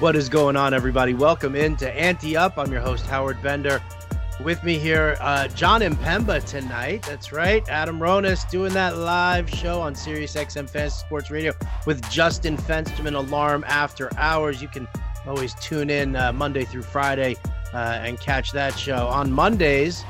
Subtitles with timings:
[0.00, 1.12] What is going on, everybody?
[1.12, 2.56] Welcome into Ante Up.
[2.56, 3.82] I'm your host, Howard Bender.
[4.44, 7.02] With me here, uh, John Impemba tonight.
[7.02, 7.68] That's right.
[7.68, 11.52] Adam Ronis doing that live show on Sirius XM Fantasy Sports Radio
[11.84, 14.62] with Justin Fensterman Alarm After Hours.
[14.62, 14.86] You can
[15.26, 17.34] always tune in uh, Monday through Friday
[17.74, 19.08] uh, and catch that show.
[19.08, 20.04] On Mondays,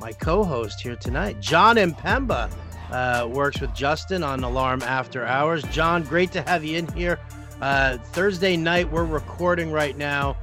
[0.00, 2.48] my co host here tonight, John Impemba,
[2.92, 5.64] uh, works with Justin on Alarm After Hours.
[5.64, 7.18] John, great to have you in here.
[7.62, 10.36] Uh, Thursday night, we're recording right now,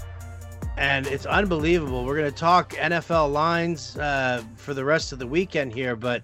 [0.77, 2.05] and it's unbelievable.
[2.05, 6.23] We're going to talk NFL lines uh, for the rest of the weekend here, but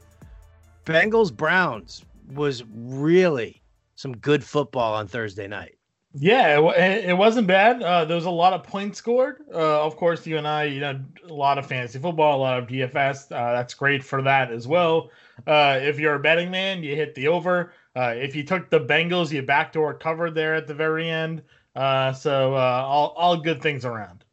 [0.85, 3.62] Bengals Browns was really
[3.95, 5.76] some good football on Thursday night.
[6.13, 7.84] Yeah, it, it wasn't bad.
[7.84, 9.43] Uh, there was a lot of points scored.
[9.54, 12.57] Uh, of course, you and I, you know, a lot of fantasy football, a lot
[12.57, 13.34] of DFS.
[13.34, 15.09] Uh, that's great for that as well.
[15.46, 17.73] Uh, if you're a betting man, you hit the over.
[17.95, 21.41] Uh, if you took the Bengals, you backdoor covered there at the very end.
[21.76, 24.24] Uh, so uh, all all good things around.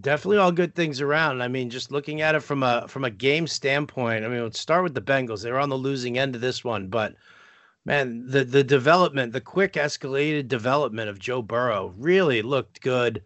[0.00, 1.42] Definitely all good things around.
[1.42, 4.24] I mean, just looking at it from a from a game standpoint.
[4.24, 5.42] I mean, let's start with the Bengals.
[5.42, 7.14] They were on the losing end of this one, but
[7.84, 13.22] man, the the development, the quick escalated development of Joe Burrow really looked good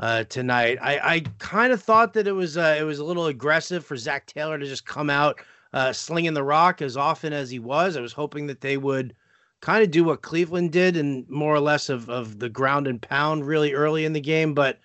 [0.00, 0.78] uh, tonight.
[0.80, 3.96] I, I kind of thought that it was uh, it was a little aggressive for
[3.96, 5.40] Zac Taylor to just come out
[5.72, 7.96] uh, slinging the rock as often as he was.
[7.96, 9.14] I was hoping that they would
[9.60, 13.02] kind of do what Cleveland did and more or less of, of the ground and
[13.02, 14.54] pound really early in the game.
[14.54, 14.78] But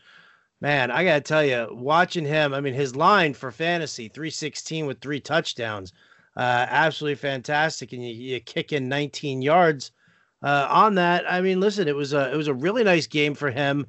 [0.61, 4.85] man, I got to tell you, watching him, I mean, his line for fantasy 316
[4.85, 5.93] with three touchdowns,
[6.35, 7.93] uh, absolutely fantastic.
[7.93, 9.91] And you, you kick in 19 yards.
[10.41, 13.33] Uh, on that, I mean, listen, it was a it was a really nice game
[13.33, 13.85] for him.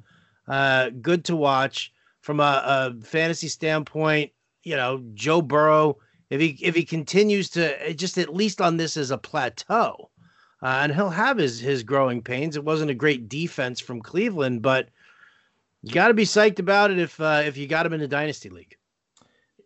[0.47, 4.31] Uh, good to watch from a, a fantasy standpoint.
[4.63, 5.97] You know, Joe Burrow
[6.29, 10.09] if he if he continues to eh, just at least on this as a plateau,
[10.61, 12.55] uh, and he'll have his his growing pains.
[12.55, 14.89] It wasn't a great defense from Cleveland, but
[15.83, 18.07] you got to be psyched about it if uh, if you got him in the
[18.07, 18.75] dynasty league.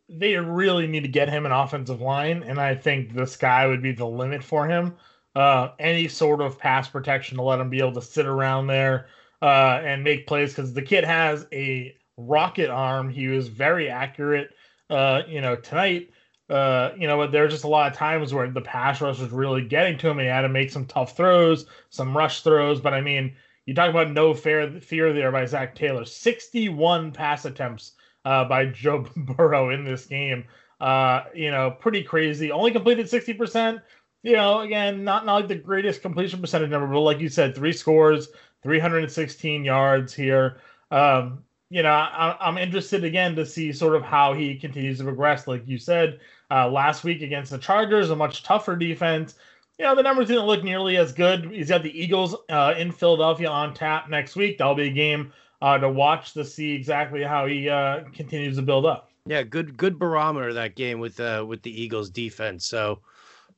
[0.09, 3.81] They really need to get him an offensive line, and I think the sky would
[3.81, 4.96] be the limit for him.
[5.36, 9.08] Uh, any sort of pass protection to let him be able to sit around there
[9.44, 13.09] uh, and make plays because the kid has a rocket arm.
[13.09, 14.50] He was very accurate.
[14.90, 16.09] Uh, you know, tonight
[16.50, 19.32] uh, you know, but there's just a lot of times where the pass rush was
[19.32, 20.20] really getting to him.
[20.20, 22.82] And he had to make some tough throws, some rush throws.
[22.82, 26.06] But I mean, you talk about no fair fear there by Zac Taylor.
[26.06, 27.94] 61 pass attempts
[28.26, 30.46] uh, by Joe Burrow in this game.
[30.82, 32.52] Uh, you know, pretty crazy.
[32.52, 33.82] Only completed 60%.
[34.24, 37.56] You know, again, not, not like the greatest completion percentage number, but like you said,
[37.56, 38.28] three scores,
[38.64, 40.58] 316 yards here.
[40.92, 45.03] Um, you know, I, am interested again to see sort of how he continues to
[45.03, 45.47] progress.
[45.47, 46.19] Like you said,
[46.50, 49.35] uh, last week against the Chargers, a much tougher defense.
[49.78, 51.52] You know, the numbers didn't look nearly as good.
[51.52, 54.58] He's got the Eagles uh, in Philadelphia on tap next week.
[54.58, 55.31] That'll be a game
[55.62, 59.12] uh, to watch to see exactly how he uh, continues to build up.
[59.25, 62.66] Yeah, good good barometer that game with uh, with the Eagles defense.
[62.66, 63.00] So,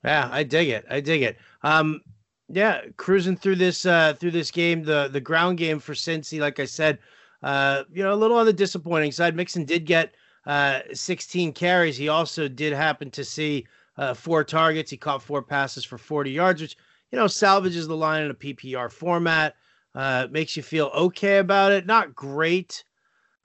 [0.04, 0.86] yeah, I dig it.
[0.90, 1.38] I dig it.
[1.64, 2.02] Um,
[2.50, 6.60] yeah, cruising through this uh, through this game, the the ground game for Cincy, like
[6.60, 7.00] I said,
[7.44, 9.36] uh, you know, a little on the disappointing side.
[9.36, 10.16] Mixon did get
[10.46, 11.98] uh, 16 carries.
[11.98, 13.66] He also did happen to see
[13.98, 14.92] uh, four targets.
[14.92, 16.78] He caught four passes for 40 yards, which,
[17.12, 19.56] you know, salvages the line in a PPR format.
[19.94, 21.86] Uh, makes you feel okay about it.
[21.86, 22.84] Not great.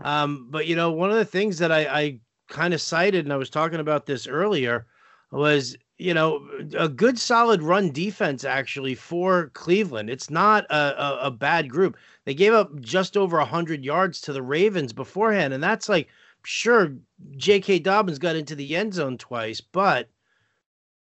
[0.01, 2.19] Um, but, you know, one of the things that I, I
[2.49, 4.87] kind of cited, and I was talking about this earlier,
[5.33, 6.47] was, you know,
[6.77, 10.11] a good solid run defense actually for Cleveland.
[10.11, 11.97] It's not a, a, a bad group.
[12.25, 16.09] They gave up just over 100 yards to the Ravens beforehand, and that's like–
[16.47, 16.95] sure
[17.37, 17.81] J.K.
[17.81, 20.09] Dobbins got into the end zone twice, but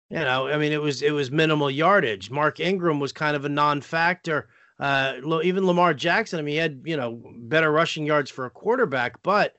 [0.09, 2.31] you know, I mean, it was it was minimal yardage.
[2.31, 4.47] Mark Ingram was kind of a non-factor.
[4.79, 8.49] Uh, even Lamar Jackson, I mean, he had you know better rushing yards for a
[8.49, 9.55] quarterback, but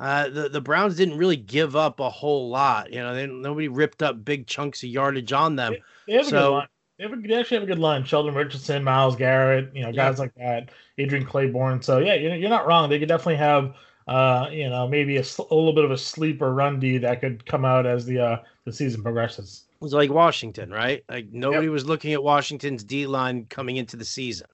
[0.00, 2.92] uh, the the Browns didn't really give up a whole lot.
[2.92, 5.74] You know, they, nobody ripped up big chunks of yardage on them.
[6.06, 6.68] They, they have so, a good line.
[6.98, 8.04] They, have a, they actually have a good line.
[8.04, 10.22] Sheldon Richardson, Myles Garrett, you know, guys yeah.
[10.22, 10.70] like that.
[10.98, 11.84] Adrian Clayborn.
[11.84, 12.88] So yeah, you're, you're not wrong.
[12.88, 13.74] They could definitely have
[14.10, 17.46] uh, you know, maybe a, a, little bit of a sleeper run D that could
[17.46, 19.66] come out as the uh, the season progresses.
[19.80, 21.04] It was like Washington, right?
[21.08, 21.72] Like nobody yep.
[21.72, 24.48] was looking at Washington's D line coming into the season.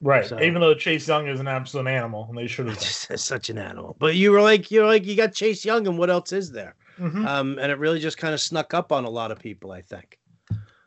[0.00, 0.26] Right.
[0.26, 3.50] So, Even though Chase Young is an absolute animal, and they should have just such
[3.50, 3.96] an animal.
[3.98, 6.76] But you were like, you're like, you got Chase Young, and what else is there?
[6.98, 7.26] Mm-hmm.
[7.26, 9.82] Um, and it really just kind of snuck up on a lot of people, I
[9.82, 10.18] think.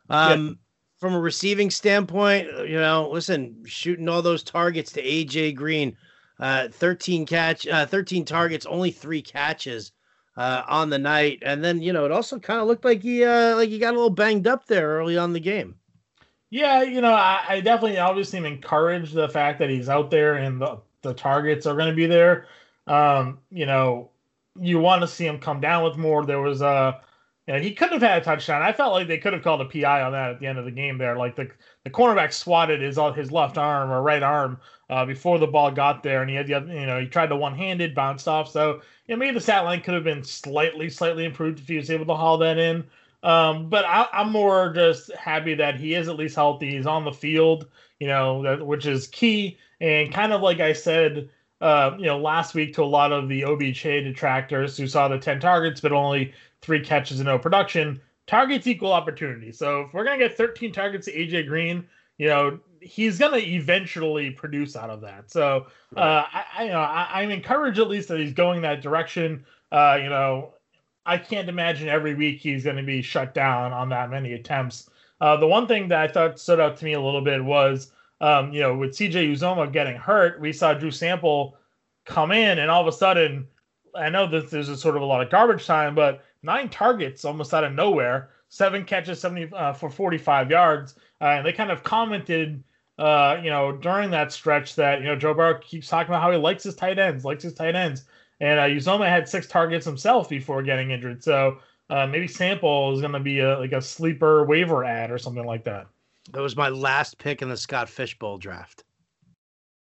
[0.09, 0.53] Um, yeah.
[0.99, 5.97] From a receiving standpoint, you know, listen, shooting all those targets to AJ Green
[6.41, 9.91] uh, 13 catch, uh, 13 targets, only three catches
[10.37, 13.23] uh, on the night, and then you know it also kind of looked like he
[13.23, 15.75] uh, like he got a little banged up there early on the game.
[16.51, 20.35] Yeah, you know, I, I definitely obviously am encouraged the fact that he's out there
[20.35, 22.47] and the, the targets are going to be there.
[22.87, 24.11] Um, you know,
[24.59, 26.25] you want to see him come down with more.
[26.25, 27.01] There was a,
[27.47, 28.61] you know, he could have had a touchdown.
[28.61, 30.65] I felt like they could have called a PI on that at the end of
[30.65, 31.17] the game there.
[31.17, 31.49] Like the
[31.85, 34.59] the cornerback swatted his his left arm or right arm
[34.89, 37.27] uh, before the ball got there, and he had the other, you know he tried
[37.27, 38.49] to one handed bounced off.
[38.51, 41.77] So you know, maybe the stat line could have been slightly slightly improved if he
[41.77, 42.85] was able to haul that in.
[43.23, 46.71] Um, but I, am more just happy that he is at least healthy.
[46.71, 47.67] He's on the field,
[47.99, 49.57] you know, that, which is key.
[49.79, 51.29] And kind of like I said,
[51.59, 55.19] uh, you know, last week to a lot of the OBJ detractors who saw the
[55.19, 58.01] 10 targets but only three catches and no production.
[58.25, 59.51] Targets equal opportunity.
[59.51, 61.87] So if we're gonna get 13 targets to AJ Green,
[62.17, 65.29] you know, he's gonna eventually produce out of that.
[65.29, 68.81] So uh, I, I, you know, I, am encouraged at least that he's going that
[68.81, 69.45] direction.
[69.71, 70.53] Uh, you know,
[71.05, 74.89] I can't imagine every week he's going to be shut down on that many attempts.
[75.19, 77.91] Uh, the one thing that I thought stood out to me a little bit was,
[78.21, 81.57] um, you know, with CJ Uzomah getting hurt, we saw Drew Sample
[82.05, 83.47] come in, and all of a sudden,
[83.95, 87.25] I know that there's a sort of a lot of garbage time, but nine targets
[87.25, 91.71] almost out of nowhere, seven catches, 70 uh, for 45 yards, uh, and they kind
[91.71, 92.63] of commented.
[92.97, 96.29] Uh, you know, during that stretch, that you know Joe Burrow keeps talking about how
[96.29, 98.03] he likes his tight ends, likes his tight ends.
[98.41, 101.23] And uh, Uzomah had six targets himself before getting injured.
[101.23, 101.59] So
[101.89, 105.45] uh, maybe Sample is going to be a, like a sleeper waiver ad or something
[105.45, 105.87] like that.
[106.33, 108.83] That was my last pick in the Scott Fish Bowl draft.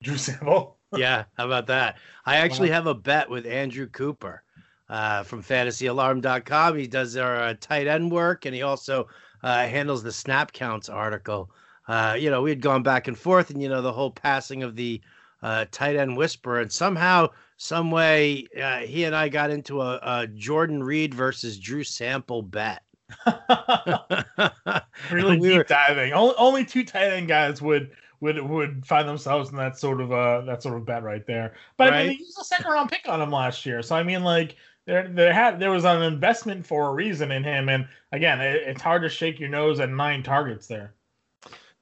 [0.03, 0.79] Drew Sample?
[0.97, 1.99] yeah, how about that?
[2.25, 2.77] I actually wow.
[2.77, 4.43] have a bet with Andrew Cooper
[4.89, 6.79] uh, from fantasyalarm.com.
[6.79, 9.09] He does our uh, tight end work and he also
[9.43, 11.51] uh, handles the snap counts article.
[11.89, 14.65] Uh, you know, we had gone back and forth, and you know, the whole passing
[14.65, 15.01] of the
[15.43, 16.61] uh, tight end whisper.
[16.61, 21.59] and somehow some way uh, he and I got into a, a Jordan Reed versus
[21.59, 22.83] Drew Sample bet.
[25.11, 26.13] really we deep were, diving.
[26.13, 30.13] Only, only two tight end guys would would would find themselves in that sort of
[30.13, 31.55] uh that sort of bet right there.
[31.77, 31.95] But right?
[31.95, 34.25] I mean, they used a second round pick on him last year, so I mean,
[34.25, 34.57] like
[34.87, 38.63] there there had there was an investment for a reason in him, and again, it,
[38.67, 40.95] it's hard to shake your nose at nine targets there.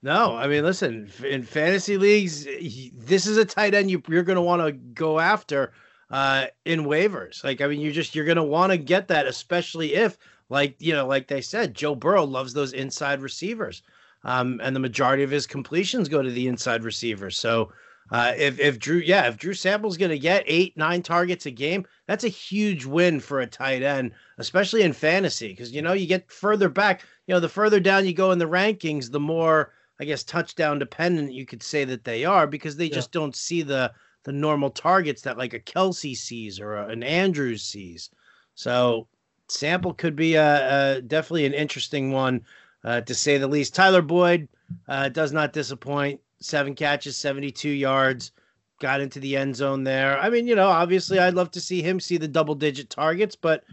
[0.05, 4.37] No, I mean, listen, in fantasy leagues, this is a tight end you, you're going
[4.37, 5.73] to want to go after
[6.11, 7.43] uh, in waivers.
[7.43, 10.19] Like, I mean, you just you're going to want to get that, especially if,
[10.51, 13.83] like you know, like they said, Joe Burrow loves those inside receivers,
[14.25, 17.39] um, and the majority of his completions go to the inside receivers.
[17.39, 17.73] So,
[18.11, 21.51] uh, if if Drew, yeah, if Drew Sample's going to get eight, nine targets a
[21.51, 25.95] game, that's a huge win for a tight end, especially in fantasy, because you know
[25.95, 27.01] you get further back.
[27.27, 30.79] You know, the further down you go in the rankings, the more I guess touchdown
[30.79, 32.95] dependent you could say that they are because they yeah.
[32.95, 33.93] just don't see the
[34.25, 38.11] the normal targets that like a Kelce sees or a, an Andrews sees.
[38.55, 39.07] So
[39.49, 42.45] sample could be a, a definitely an interesting one
[42.85, 43.75] uh, to say the least.
[43.75, 44.49] Tyler Boyd
[44.89, 46.21] uh, does not disappoint.
[46.41, 48.33] Seven catches, 72 yards,
[48.81, 50.19] got into the end zone there.
[50.19, 53.37] I mean, you know, obviously I'd love to see him see the double digit targets,
[53.37, 53.65] but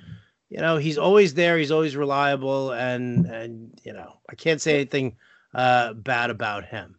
[0.50, 1.58] you know, he's always there.
[1.58, 5.16] He's always reliable, and and you know, I can't say anything
[5.54, 6.96] uh, bad about him.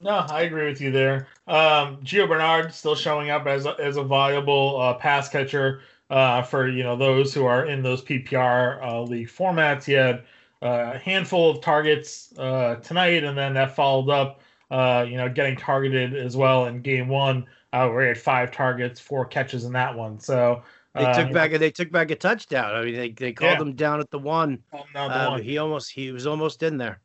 [0.00, 1.28] No, I agree with you there.
[1.46, 6.42] Um, Gio Bernard still showing up as a, as a valuable uh, pass catcher uh,
[6.42, 9.84] for you know those who are in those PPR uh, league formats.
[9.84, 10.24] He had
[10.62, 15.28] uh, a handful of targets uh, tonight, and then that followed up, uh, you know,
[15.28, 19.72] getting targeted as well in game one, where he had five targets, four catches in
[19.72, 20.18] that one.
[20.18, 20.62] So
[20.94, 22.74] they took back they took back a touchdown.
[22.74, 23.62] I mean, they, they called yeah.
[23.62, 24.62] him down at the one.
[24.72, 25.42] The one.
[25.42, 27.00] He almost he was almost in there.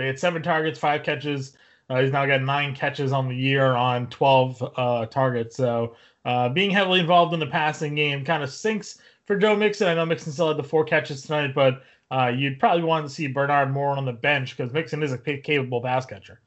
[0.00, 1.56] He had seven targets, five catches.
[1.90, 5.56] Uh, he's now got nine catches on the year on 12 uh, targets.
[5.56, 9.88] So uh, being heavily involved in the passing game kind of sinks for Joe Mixon.
[9.88, 13.14] I know Mixon still had the four catches tonight, but uh, you'd probably want to
[13.14, 16.40] see Bernard more on the bench because Mixon is a capable pass catcher.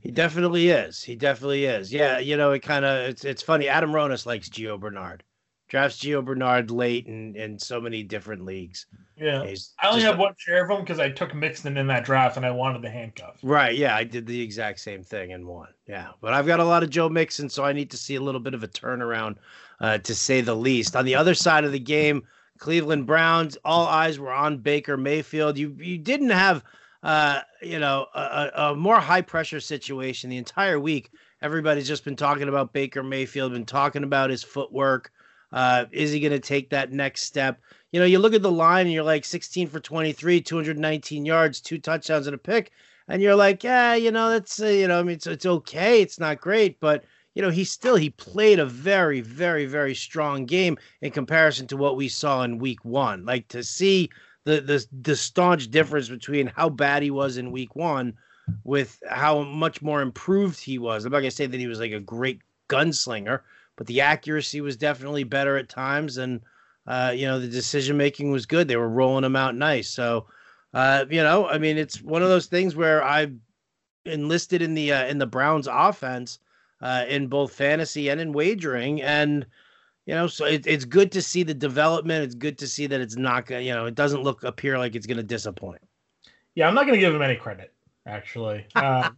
[0.00, 1.02] He definitely is.
[1.02, 1.92] He definitely is.
[1.92, 3.68] Yeah, you know, it kind of it's it's funny.
[3.68, 5.24] Adam Ronis likes Gio Bernard
[5.68, 8.86] drafts Gio Bernard late in, in so many different leagues.
[9.16, 12.04] Yeah, He's I only have one share of them because I took Mixon in that
[12.04, 13.38] draft and I wanted the handcuff.
[13.42, 13.76] Right.
[13.76, 15.68] Yeah, I did the exact same thing in one.
[15.86, 18.20] Yeah, but I've got a lot of Joe Mixon, so I need to see a
[18.20, 19.36] little bit of a turnaround,
[19.80, 20.96] uh, to say the least.
[20.96, 22.22] On the other side of the game,
[22.58, 25.58] Cleveland Browns, all eyes were on Baker Mayfield.
[25.58, 26.64] You you didn't have,
[27.02, 31.10] uh, you know, a, a more high pressure situation the entire week.
[31.40, 35.12] Everybody's just been talking about Baker Mayfield, been talking about his footwork.
[35.52, 37.60] Uh, is he going to take that next step?
[37.92, 41.60] You know, you look at the line and you're like 16 for 23, 219 yards,
[41.60, 42.72] two touchdowns and a pick,
[43.08, 46.02] and you're like, yeah, you know, that's uh, you know, I mean, it's it's okay,
[46.02, 50.44] it's not great, but you know, he still he played a very, very, very strong
[50.44, 53.24] game in comparison to what we saw in week one.
[53.24, 54.10] Like to see
[54.44, 58.14] the the the staunch difference between how bad he was in week one
[58.64, 61.04] with how much more improved he was.
[61.04, 63.40] I'm not gonna say that he was like a great gunslinger,
[63.78, 66.40] but the accuracy was definitely better at times, and
[66.86, 68.68] uh, you know the decision making was good.
[68.68, 69.88] They were rolling him out nice.
[69.88, 70.26] So
[70.74, 73.28] uh, you know, I mean, it's one of those things where I
[74.04, 76.40] enlisted in the uh, in the Browns offense
[76.82, 79.46] uh, in both fantasy and in wagering, and
[80.06, 82.24] you know, so it, it's good to see the development.
[82.24, 84.94] It's good to see that it's not gonna, you know, it doesn't look appear like
[84.96, 85.80] it's gonna disappoint.
[86.56, 87.72] Yeah, I'm not gonna give him any credit
[88.06, 88.66] actually.
[88.74, 89.10] Uh,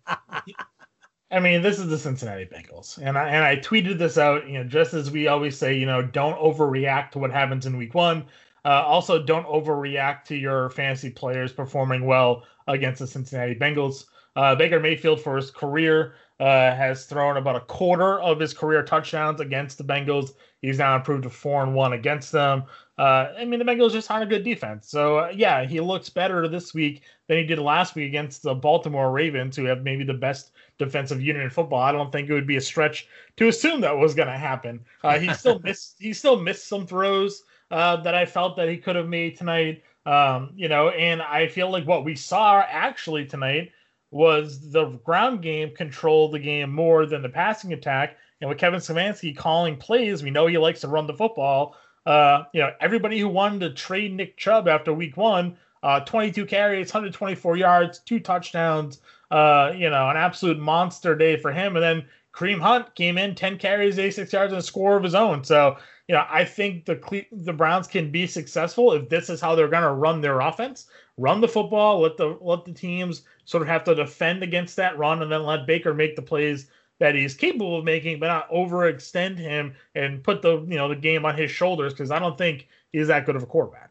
[1.31, 4.49] I mean, this is the Cincinnati Bengals, and I and I tweeted this out.
[4.49, 7.77] You know, just as we always say, you know, don't overreact to what happens in
[7.77, 8.25] Week One.
[8.65, 14.07] Uh, also, don't overreact to your fantasy players performing well against the Cincinnati Bengals.
[14.37, 18.83] Uh, Baker Mayfield, for his career, uh, has thrown about a quarter of his career
[18.83, 20.33] touchdowns against the Bengals.
[20.63, 22.65] He's now improved to four and one against them.
[22.99, 24.89] Uh, I mean, the Bengals just aren't a good defense.
[24.89, 28.55] So uh, yeah, he looks better this week than he did last week against the
[28.55, 30.53] Baltimore Ravens, who have maybe the best
[30.85, 31.81] defensive unit in football.
[31.81, 33.07] I don't think it would be a stretch
[33.37, 34.81] to assume that was going to happen.
[35.05, 35.97] Uh, he still missed.
[35.99, 39.83] He still missed some throws uh, that I felt that he could have made tonight.
[40.07, 43.71] Um, you know, and I feel like what we saw actually tonight
[44.11, 48.17] was the ground game control the game more than the passing attack.
[48.41, 51.77] And with Kevin Stefanski calling plays, we know he likes to run the football.
[52.07, 56.47] Uh, you know, everybody who wanted to trade Nick Chubb after week one, uh, 22
[56.47, 61.77] carries, 124 yards, two touchdowns, uh, you know, an absolute monster day for him.
[61.77, 65.15] And then Kareem Hunt came in 10 carries, 86 yards, and a score of his
[65.15, 65.45] own.
[65.45, 65.77] So,
[66.09, 69.69] you know, I think the the Browns can be successful if this is how they're
[69.69, 70.87] going to run their offense.
[71.17, 74.99] Run the football, let the let the teams sort of have to defend against that
[74.99, 76.69] run, and then let Baker make the plays
[76.99, 80.97] that he's capable of making, but not overextend him and put the you know the
[80.97, 83.90] game on his shoulders because I don't think he's that good of a quarterback.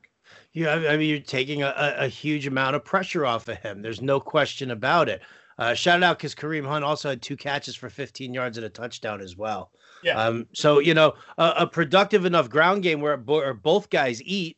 [0.54, 3.82] Yeah, I mean you're taking a, a huge amount of pressure off of him.
[3.82, 5.22] There's no question about it.
[5.60, 8.70] Uh, shout out because Kareem Hunt also had two catches for 15 yards and a
[8.70, 9.72] touchdown as well.
[10.04, 10.18] Yeah.
[10.18, 14.58] Um, so you know, a, a, productive enough ground game where, where both guys eat.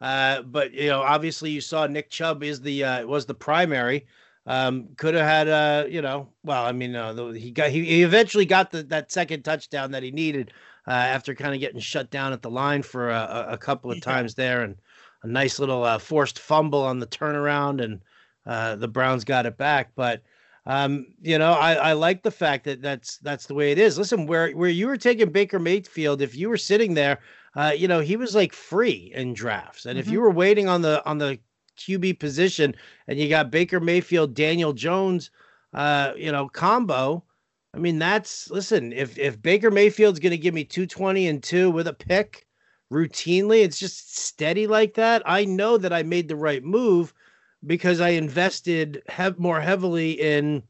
[0.00, 4.06] Uh, but you know, obviously, you saw Nick Chubb is the uh, was the primary.
[4.46, 8.02] Um, could have had uh, you know, well, I mean, uh, he got he, he
[8.02, 10.52] eventually got the that second touchdown that he needed
[10.86, 13.98] uh, after kind of getting shut down at the line for a, a couple of
[13.98, 14.04] yeah.
[14.04, 14.76] times there, and
[15.22, 18.00] a nice little uh, forced fumble on the turnaround, and
[18.46, 19.92] uh, the Browns got it back.
[19.94, 20.22] But
[20.66, 23.98] um, you know, I, I like the fact that that's that's the way it is.
[23.98, 27.20] Listen, where where you were taking Baker Mayfield, if you were sitting there,
[27.56, 30.06] uh, you know, he was like free in drafts, and mm-hmm.
[30.06, 31.38] if you were waiting on the on the
[31.78, 32.74] QB position,
[33.06, 35.30] and you got Baker Mayfield, Daniel Jones,
[35.72, 37.24] uh, you know, combo.
[37.74, 38.92] I mean, that's listen.
[38.92, 42.46] If if Baker Mayfield's going to give me two twenty and two with a pick
[42.92, 45.22] routinely, it's just steady like that.
[45.26, 47.12] I know that I made the right move
[47.66, 49.02] because I invested
[49.36, 50.62] more heavily in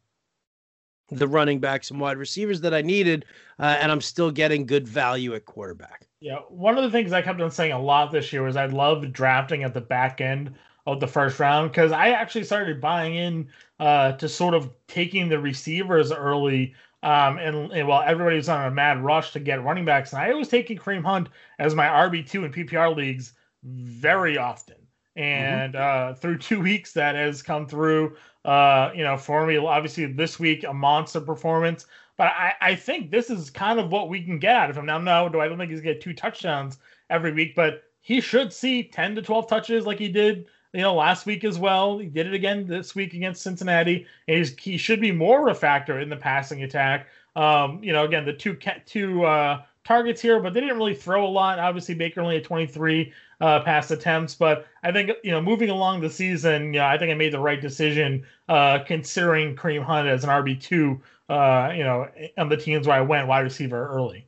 [1.10, 3.25] the running backs and wide receivers that I needed,
[3.58, 6.06] uh, and I'm still getting good value at quarterback.
[6.20, 8.66] Yeah, one of the things I kept on saying a lot this year was I
[8.66, 10.54] love drafting at the back end
[10.87, 13.48] of the first round because I actually started buying in
[13.78, 16.75] uh, to sort of taking the receivers early.
[17.02, 20.35] Um, and, and while everybody's on a mad rush to get running backs, and I
[20.35, 21.28] was taking Kareem Hunt
[21.59, 24.76] as my RB two in PPR leagues very often.
[25.17, 26.12] And mm-hmm.
[26.12, 28.17] uh, through two weeks that has come through.
[28.45, 31.87] Uh, you know, for me, obviously this week a monster performance,
[32.17, 34.87] but I, I think this is kind of what we can get out of him.
[34.87, 36.78] Now, no, do I don't think he's going to get two touchdowns
[37.11, 40.47] every week, but he should see ten to twelve touches like he did.
[40.72, 41.98] You know, last week as well.
[41.98, 44.06] He did it again this week against Cincinnati.
[44.26, 47.06] He's, he should be more of a factor in the passing attack.
[47.37, 51.26] Um, you know, again, the two two uh, targets here, but they didn't really throw
[51.26, 51.58] a lot.
[51.58, 56.00] Obviously, Baker only had 23 uh, pass attempts, but I think you know moving along
[56.00, 60.25] the season, yeah, I think I made the right decision uh, considering Kareem Hunt as
[60.25, 61.00] an RB two.
[61.28, 62.08] Uh, you know,
[62.38, 64.26] on the teams where I went wide receiver early.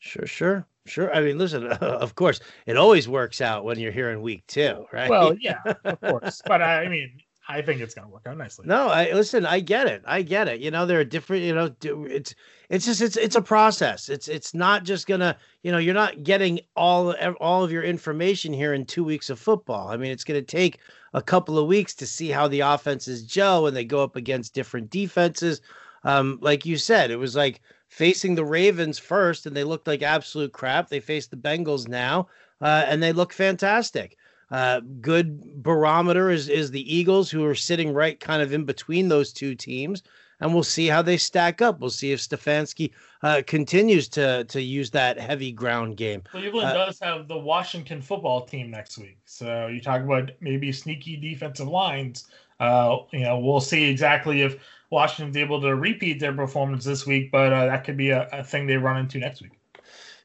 [0.00, 0.66] Sure, sure.
[0.88, 1.14] Sure.
[1.14, 4.46] I mean, listen, uh, of course, it always works out when you're here in week
[4.46, 5.10] two, right?
[5.10, 6.42] Well, yeah, of course.
[6.46, 8.66] But I mean, I think it's going to work out nicely.
[8.66, 9.46] No, I listen.
[9.46, 10.02] I get it.
[10.06, 10.60] I get it.
[10.60, 11.44] You know, there are different.
[11.44, 12.34] You know, it's
[12.68, 14.08] it's just it's it's a process.
[14.08, 15.36] It's it's not just gonna.
[15.62, 19.38] You know, you're not getting all all of your information here in two weeks of
[19.38, 19.88] football.
[19.88, 20.80] I mean, it's going to take
[21.14, 24.54] a couple of weeks to see how the offenses gel when they go up against
[24.54, 25.60] different defenses.
[26.04, 30.02] Um, like you said, it was like facing the Ravens first, and they looked like
[30.02, 30.88] absolute crap.
[30.88, 32.28] They faced the Bengals now,
[32.60, 34.16] uh, and they look fantastic.
[34.50, 39.08] Uh, good barometer is is the Eagles, who are sitting right kind of in between
[39.08, 40.02] those two teams,
[40.40, 41.80] and we'll see how they stack up.
[41.80, 42.92] We'll see if Stefanski
[43.22, 46.22] uh, continues to to use that heavy ground game.
[46.22, 50.72] Cleveland uh, does have the Washington football team next week, so you talk about maybe
[50.72, 52.26] sneaky defensive lines.
[52.58, 54.56] Uh, you know, we'll see exactly if
[54.90, 58.42] Washington's able to repeat their performance this week, but uh, that could be a, a
[58.42, 59.52] thing they run into next week.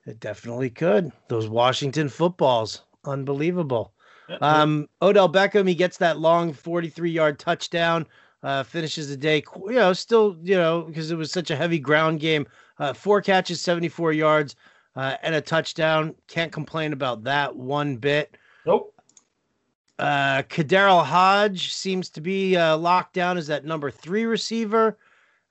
[0.05, 1.12] It definitely could.
[1.27, 3.93] Those Washington footballs, unbelievable.
[4.41, 8.08] Um, Odell Beckham, he gets that long 43 yard touchdown,
[8.41, 11.79] uh, finishes the day, you know, still, you know, because it was such a heavy
[11.79, 12.48] ground game.
[12.79, 14.55] Uh, four catches, 74 yards,
[14.96, 16.15] uh, and a touchdown.
[16.27, 18.38] Can't complain about that one bit.
[18.65, 18.92] Nope.
[20.00, 24.97] Uh, KhaDarel Hodge seems to be uh, locked down as that number three receiver.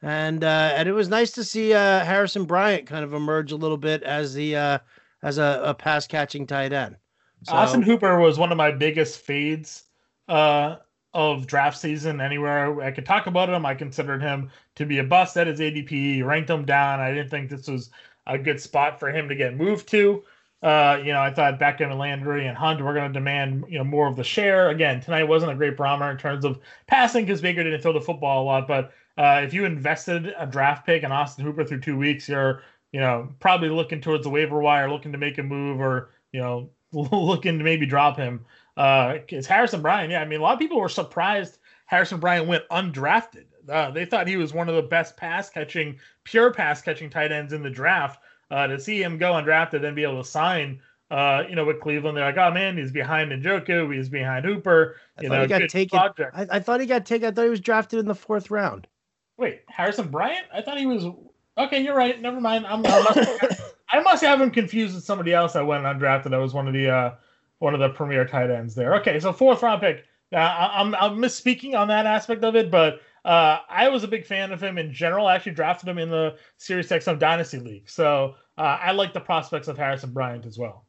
[0.02, 3.56] And uh, and it was nice to see uh, Harrison Bryant kind of emerge a
[3.56, 4.78] little bit as the uh,
[5.22, 6.96] as a, a pass catching tight end.
[7.44, 9.84] So, Austin Hooper was one of my biggest fades
[10.28, 10.76] uh,
[11.14, 12.20] of draft season.
[12.20, 15.60] Anywhere I could talk about him, I considered him to be a bust at his
[15.60, 16.24] ADP.
[16.24, 16.98] Ranked him down.
[16.98, 17.90] I didn't think this was
[18.26, 20.24] a good spot for him to get moved to.
[20.62, 23.78] Uh, you know, I thought Beckham and Landry and Hunt were going to demand you
[23.78, 24.70] know more of the share.
[24.70, 28.00] Again, tonight wasn't a great barometer in terms of passing because Baker didn't throw the
[28.00, 28.68] football a lot.
[28.68, 32.62] But uh, if you invested a draft pick in Austin Hooper through two weeks, you're
[32.92, 36.40] you know probably looking towards the waiver wire, looking to make a move, or you
[36.40, 38.44] know looking to maybe drop him.
[38.76, 40.10] Uh, it's Harrison Bryant.
[40.10, 41.58] Yeah, I mean, a lot of people were surprised
[41.92, 43.44] Harrison Bryant went undrafted.
[43.68, 47.30] Uh, they thought he was one of the best pass catching, pure pass catching tight
[47.30, 48.18] ends in the draft.
[48.52, 50.78] Uh, to see him go undrafted and be able to sign,
[51.10, 54.96] uh, you know, with Cleveland, they're like, oh man, he's behind Njoku, he's behind Hooper.
[55.22, 55.98] You know, he got taken.
[55.98, 57.28] I, I, thought he got taken.
[57.28, 58.86] I thought he was drafted in the fourth round.
[59.38, 60.44] Wait, Harrison Bryant?
[60.52, 61.06] I thought he was.
[61.56, 62.20] Okay, you're right.
[62.20, 62.66] Never mind.
[62.66, 66.30] I'm, I must, I must have him confused with somebody else that went undrafted.
[66.30, 67.14] That was one of the uh,
[67.58, 68.96] one of the premier tight ends there.
[68.96, 70.04] Okay, so fourth round pick.
[70.30, 74.26] Uh, I'm I'm misspeaking on that aspect of it, but uh, I was a big
[74.26, 75.26] fan of him in general.
[75.26, 79.20] I actually drafted him in the Sirius XM Dynasty League, so uh, I like the
[79.20, 80.84] prospects of Harrison Bryant as well.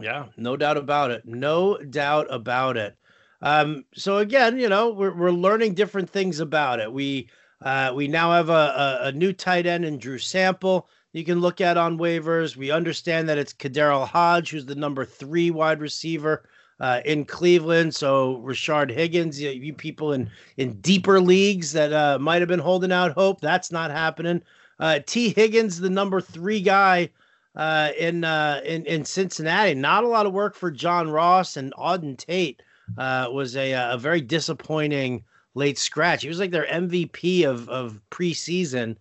[0.00, 1.22] Yeah, no doubt about it.
[1.24, 2.96] No doubt about it.
[3.42, 6.92] Um, so again, you know, we're we're learning different things about it.
[6.92, 7.28] We
[7.62, 10.88] uh, we now have a, a, a new tight end in Drew Sample.
[11.12, 12.56] You can look at on waivers.
[12.56, 16.46] We understand that it's KhaDarel Hodge, who's the number three wide receiver
[16.80, 17.94] uh, in Cleveland.
[17.94, 22.60] So Rashard Higgins, you, you people in in deeper leagues that uh, might have been
[22.60, 24.42] holding out hope, that's not happening.
[24.78, 27.10] Uh, Tee Higgins, the number three guy
[27.54, 29.74] uh, in uh, in in Cincinnati.
[29.74, 32.62] Not a lot of work for John Ross and Auden Tate.
[32.96, 36.22] Uh, was a a very disappointing late scratch.
[36.22, 38.96] He was like their MVP of of preseason,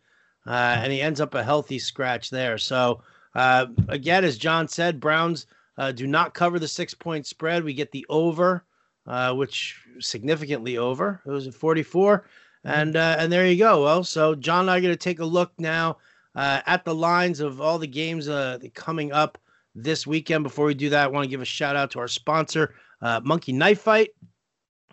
[0.48, 2.58] uh, and he ends up a healthy scratch there.
[2.58, 3.02] So
[3.36, 5.46] uh, again, as John said, Browns
[5.78, 7.64] uh, do not cover the six point spread.
[7.64, 8.64] We get the over,
[9.06, 11.22] uh, which significantly over.
[11.26, 12.26] It was at 44.
[12.66, 13.84] And uh, and there you go.
[13.84, 15.98] Well, so John and I are going to take a look now
[16.36, 19.38] uh, at the lines of all the games uh, coming up
[19.76, 20.44] this weekend.
[20.44, 23.22] Before we do that, I want to give a shout out to our sponsor, uh,
[23.24, 24.10] Monkey Knife Fight,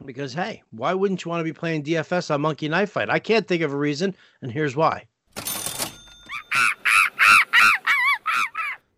[0.05, 3.09] because hey, why wouldn't you want to be playing DFS on Monkey Knife Fight?
[3.09, 5.07] I can't think of a reason, and here's why.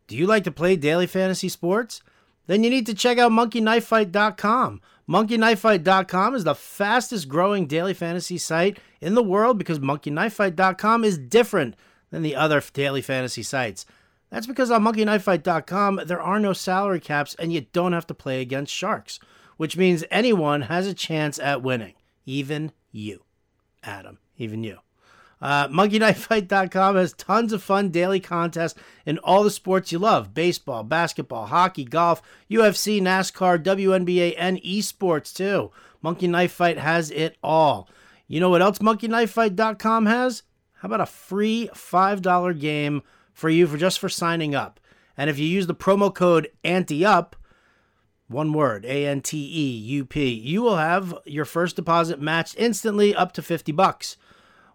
[0.08, 2.02] Do you like to play daily fantasy sports?
[2.46, 4.80] Then you need to check out monkeyknifefight.com.
[5.08, 11.76] MonkeyKnifeFight.com is the fastest growing daily fantasy site in the world because MonkeyKnifeFight.com is different
[12.10, 13.84] than the other daily fantasy sites.
[14.30, 18.40] That's because on MonkeyKnifeFight.com there are no salary caps and you don't have to play
[18.40, 19.20] against sharks,
[19.58, 23.24] which means anyone has a chance at winning, even you,
[23.82, 24.78] Adam, even you.
[25.40, 30.82] Uh, MonkeyKnifeFight.com has tons of fun daily contests in all the sports you love baseball,
[30.82, 35.70] basketball, hockey, golf, UFC, NASCAR, WNBA, and esports too.
[36.02, 37.88] Monkey Knife Fight has it all.
[38.26, 40.42] You know what else MonkeyKnifeFight.com has?
[40.74, 44.80] How about a free $5 game for you for just for signing up?
[45.16, 47.34] And if you use the promo code ANTEUP,
[48.28, 52.56] one word, A N T E U P, you will have your first deposit matched
[52.58, 54.16] instantly up to 50 bucks.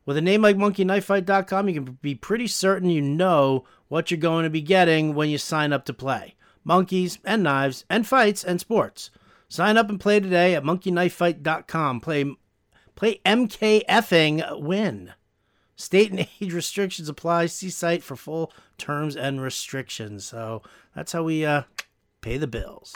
[0.09, 4.43] With a name like monkeyknifefight.com, you can be pretty certain you know what you're going
[4.43, 6.33] to be getting when you sign up to play.
[6.63, 9.11] Monkeys and knives and fights and sports.
[9.49, 12.01] Sign up and play today at monkeyknifefight.com.
[12.01, 12.25] Play
[12.95, 15.13] play MKFing win.
[15.75, 17.45] State and age restrictions apply.
[17.45, 20.25] See site for full terms and restrictions.
[20.25, 20.63] So
[20.95, 21.61] that's how we uh,
[22.21, 22.93] pay the bills.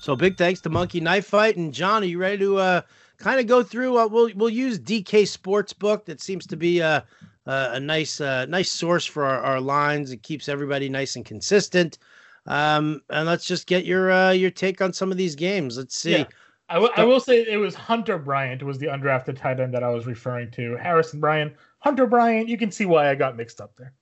[0.00, 2.04] So big thanks to Monkey Knife Fight and John.
[2.04, 2.82] Are you ready to uh,
[3.20, 3.98] kind of go through.
[3.98, 6.06] Uh, we'll we'll use DK Sportsbook.
[6.06, 7.04] That seems to be a
[7.46, 10.10] a, a nice uh, nice source for our, our, lines.
[10.10, 11.98] It keeps everybody nice and consistent.
[12.46, 15.76] Um, and let's just get your uh, your take on some of these games.
[15.76, 16.18] Let's see.
[16.18, 16.24] Yeah.
[16.68, 19.82] I, w- I will say it was Hunter Bryant was the undrafted tight end that
[19.82, 20.76] I was referring to.
[20.76, 22.48] Harrison Bryant, Hunter Bryant.
[22.48, 23.92] You can see why I got mixed up there.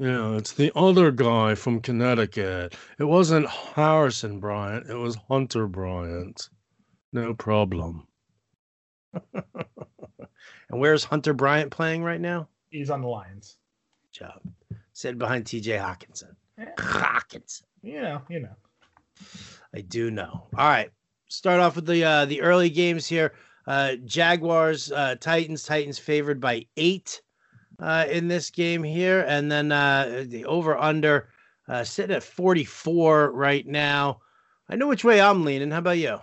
[0.00, 2.74] Yeah, it's the other guy from Connecticut.
[2.98, 4.90] It wasn't Harrison Bryant.
[4.90, 6.48] It was Hunter Bryant.
[7.12, 8.07] No problem.
[9.34, 12.48] and where's Hunter Bryant playing right now?
[12.70, 13.56] He's on the Lions.
[14.12, 14.40] Good job.
[14.92, 16.34] Sitting behind TJ Hockenson.
[16.58, 16.72] Yeah.
[16.76, 17.62] Hockenson.
[17.82, 18.56] You know, you know.
[19.74, 20.46] I do know.
[20.56, 20.90] All right.
[21.28, 23.34] Start off with the uh the early games here.
[23.66, 27.20] Uh Jaguars, uh Titans, Titans favored by eight
[27.78, 29.24] uh in this game here.
[29.28, 31.28] And then uh the over under
[31.68, 34.20] uh sitting at 44 right now.
[34.68, 35.70] I know which way I'm leaning.
[35.70, 36.18] How about you?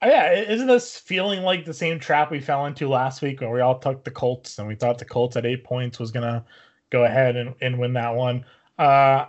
[0.00, 3.50] Oh, yeah, isn't this feeling like the same trap we fell into last week where
[3.50, 6.44] we all took the Colts and we thought the Colts at eight points was gonna
[6.90, 8.44] go ahead and, and win that one?
[8.78, 9.26] Uh,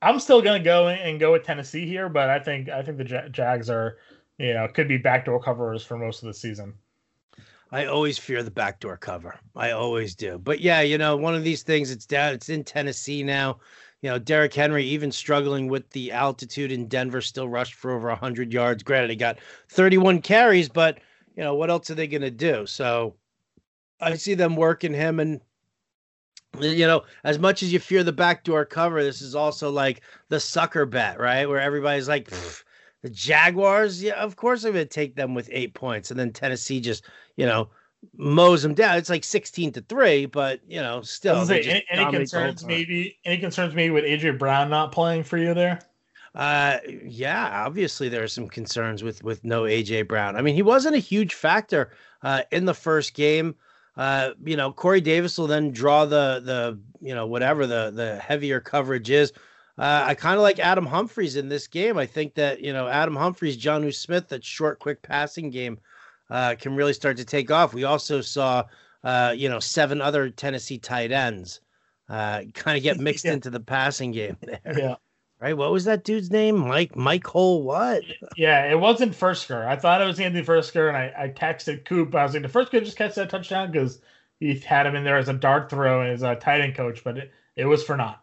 [0.00, 3.28] I'm still gonna go and go with Tennessee here, but I think I think the
[3.30, 3.98] Jags are,
[4.38, 6.74] you know, could be backdoor coverers for most of the season.
[7.72, 9.40] I always fear the backdoor cover.
[9.56, 10.38] I always do.
[10.38, 11.90] But yeah, you know, one of these things.
[11.90, 12.34] It's down.
[12.34, 13.58] It's in Tennessee now
[14.02, 18.08] you know, Derrick Henry, even struggling with the altitude in Denver, still rushed for over
[18.08, 18.82] 100 yards.
[18.82, 19.38] Granted, he got
[19.68, 20.98] 31 carries, but,
[21.36, 22.66] you know, what else are they going to do?
[22.66, 23.14] So
[24.00, 25.20] I see them working him.
[25.20, 25.40] And,
[26.60, 30.40] you know, as much as you fear the backdoor cover, this is also like the
[30.40, 31.48] sucker bet, right?
[31.48, 32.28] Where everybody's like,
[33.02, 36.10] the Jaguars, yeah, of course I'm going to take them with eight points.
[36.10, 37.04] And then Tennessee just,
[37.36, 37.70] you know,
[38.16, 38.96] mows them down.
[38.96, 43.38] It's like 16 to 3, but you know, still say, any, any concerns maybe any
[43.38, 45.80] concerns maybe with AJ Brown not playing for you there?
[46.34, 50.36] Uh yeah, obviously there are some concerns with with no AJ Brown.
[50.36, 51.90] I mean, he wasn't a huge factor
[52.22, 53.54] uh in the first game.
[53.96, 58.16] Uh, you know, Corey Davis will then draw the the you know whatever the the
[58.16, 59.32] heavier coverage is.
[59.78, 61.98] Uh, I kind of like Adam Humphries in this game.
[61.98, 65.78] I think that you know Adam Humphries, Jonnu Smith, that short, quick passing game
[66.32, 67.74] uh, can really start to take off.
[67.74, 68.64] We also saw,
[69.04, 71.60] uh, you know, seven other Tennessee tight ends
[72.08, 73.34] uh, kind of get mixed yeah.
[73.34, 74.60] into the passing game there.
[74.64, 74.94] Yeah.
[75.38, 75.56] Right.
[75.56, 76.56] What was that dude's name?
[76.56, 77.64] Mike Mike Hole.
[77.64, 78.02] What?
[78.36, 79.66] Yeah, it wasn't Firkser.
[79.66, 82.14] I thought it was Andy Firkser, and I, I texted Coop.
[82.14, 84.00] I was like, the first guy just catch that touchdown because
[84.40, 87.18] he had him in there as a dart throw as a tight end coach, but
[87.18, 88.22] it, it was for not.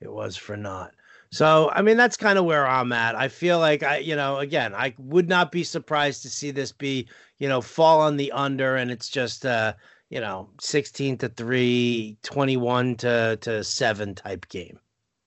[0.00, 0.92] It was for not.
[1.34, 3.16] So, I mean, that's kind of where I'm at.
[3.16, 6.70] I feel like I, you know, again, I would not be surprised to see this
[6.70, 9.72] be, you know, fall on the under and it's just, uh,
[10.10, 14.78] you know, 16 to 3, 21 to, to 7 type game.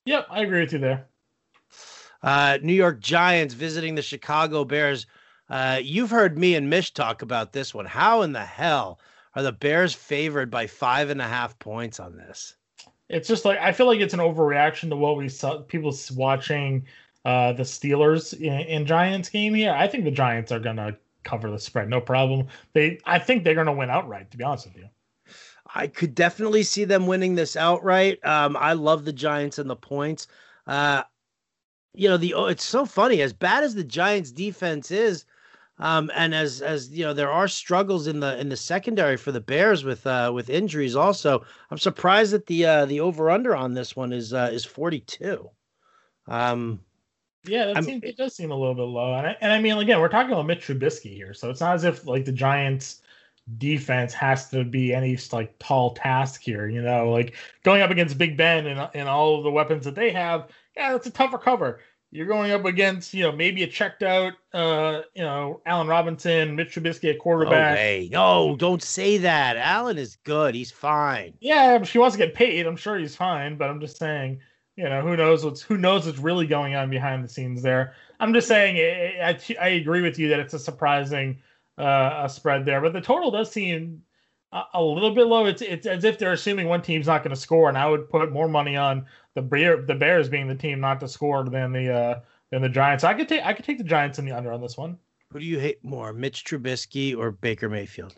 [0.06, 1.08] Yep, I agree with you there.
[2.24, 5.08] Uh, New York Giants visiting the Chicago Bears.
[5.50, 7.86] Uh, you've heard me and Mish talk about this one.
[7.86, 9.02] How in the hell
[9.36, 12.57] are the Bears favored by five and a half points on this?
[13.10, 16.86] It's just like I feel like it's an overreaction to what we saw people watching
[17.26, 19.74] uh, the Steelers in, in, Giants game here.
[19.74, 22.48] I think the Giants are gonna cover the spread, no problem.
[22.74, 24.32] They, I think they're gonna win outright.
[24.32, 24.90] To be honest with you,
[25.74, 28.26] I could definitely see them winning this outright.
[28.26, 30.28] Um, I love the Giants and the points.
[30.66, 31.04] Uh,
[31.94, 35.26] you know the oh, it's so funny as bad as the Giants defense is.
[35.80, 39.32] Um, and as as you know, there are struggles in the in the secondary for
[39.32, 40.96] the Bears with uh, with injuries.
[40.96, 44.66] Also, I'm surprised that the uh, the over under on this one is uh, is
[44.66, 45.50] 42.
[46.28, 46.82] Um,
[47.46, 49.14] yeah, that seems, it does seem a little bit low.
[49.14, 51.76] And I, and I mean, again, we're talking about Mitch Trubisky here, so it's not
[51.76, 53.02] as if like the Giants
[53.58, 56.68] defense has to be any like tall task here.
[56.68, 59.96] You know, like going up against Big Ben and and all of the weapons that
[59.96, 60.48] they have.
[60.76, 61.80] Yeah, that's a tougher cover
[62.12, 66.56] you're going up against, you know, maybe a checked out, uh, you know, Allen Robinson,
[66.56, 67.76] Mitch Trubisky at quarterback.
[67.76, 68.10] No, way.
[68.12, 69.58] no, don't say that.
[69.58, 70.56] Allen is good.
[70.56, 71.34] He's fine.
[71.40, 72.66] Yeah, she wants to get paid.
[72.66, 74.40] I'm sure he's fine, but I'm just saying,
[74.78, 77.94] you know, who knows what's who knows what's really going on behind the scenes there.
[78.20, 78.78] I'm just saying,
[79.22, 81.40] I, I, I agree with you that it's a surprising
[81.78, 84.04] uh, a spread there, but the total does seem
[84.52, 85.46] a, a little bit low.
[85.46, 88.10] It's it's as if they're assuming one team's not going to score, and I would
[88.10, 89.06] put more money on
[89.38, 92.20] the Bear, the Bears being the team not to score than the uh,
[92.50, 93.04] than the Giants.
[93.04, 94.98] I could take I could take the Giants in the under on this one.
[95.32, 98.16] Who do you hate more, Mitch Trubisky or Baker Mayfield?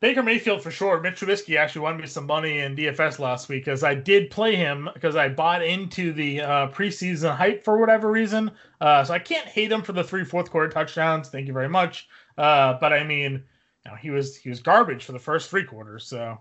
[0.00, 1.00] Baker Mayfield for sure.
[1.00, 4.54] Mitch Trubisky actually won me some money in DFS last week because I did play
[4.54, 8.50] him because I bought into the uh, preseason hype for whatever reason.
[8.78, 11.30] Uh, so I can't hate him for the three fourth quarter touchdowns.
[11.30, 12.08] Thank you very much.
[12.36, 13.42] Uh, but I mean,
[13.86, 16.04] you know, he was he was garbage for the first three quarters.
[16.04, 16.38] So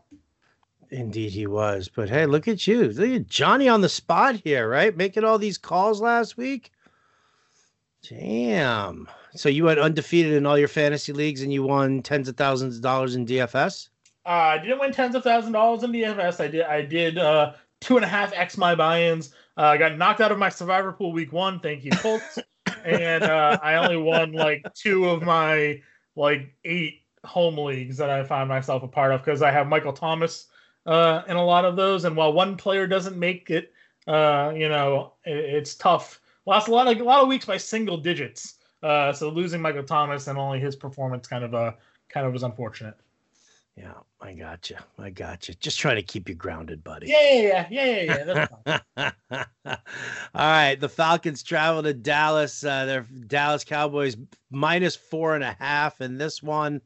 [0.92, 1.88] Indeed, he was.
[1.88, 2.90] But hey, look at you.
[2.90, 4.96] Look at Johnny on the spot here, right?
[4.96, 6.72] Making all these calls last week.
[8.08, 9.08] Damn.
[9.34, 12.76] So you went undefeated in all your fantasy leagues and you won tens of thousands
[12.76, 13.88] of dollars in DFS?
[14.26, 16.44] Uh, I didn't win tens of thousands of dollars in DFS.
[16.44, 19.34] I did I did uh, two and a half X my buy-ins.
[19.58, 21.60] Uh, I got knocked out of my survivor pool week one.
[21.60, 22.38] Thank you, Colts.
[22.86, 25.82] and uh, I only won like two of my
[26.16, 29.94] like eight home leagues that I found myself a part of because I have Michael
[29.94, 30.48] Thomas
[30.86, 32.06] uh, in a lot of those.
[32.06, 33.74] And while one player doesn't make it,
[34.08, 36.22] uh, you know, it, it's tough.
[36.46, 39.84] Lost a lot of a lot of weeks by single digits Uh, so losing Michael
[39.84, 41.74] Thomas and only his performance kind of uh
[42.10, 42.96] kind of was unfortunate.
[43.78, 44.78] Yeah, I got you.
[45.00, 45.54] I got you.
[45.56, 47.08] Just trying to keep you grounded, buddy.
[47.08, 48.88] Yeah, yeah, yeah, yeah, yeah.
[48.98, 49.12] yeah
[49.66, 49.78] All
[50.36, 52.64] right, the Falcons travel to Dallas.
[52.64, 54.18] Uh, they're Dallas Cowboys
[54.50, 56.82] minus four and a half in this one.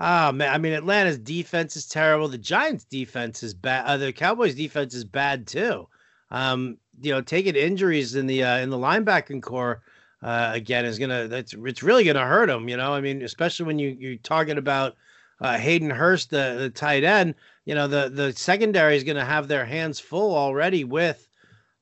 [0.00, 2.28] Oh man, I mean Atlanta's defense is terrible.
[2.28, 3.84] The Giants' defense is bad.
[3.86, 5.88] Uh, the Cowboys' defense is bad too.
[6.30, 9.82] Um, you know, taking injuries in the uh, in the linebacking corps
[10.22, 12.68] uh, again is gonna that's it's really gonna hurt them.
[12.68, 14.94] You know, I mean, especially when you you're talking about
[15.40, 17.34] uh, Hayden Hurst, the the tight end.
[17.64, 21.28] You know, the the secondary is gonna have their hands full already with,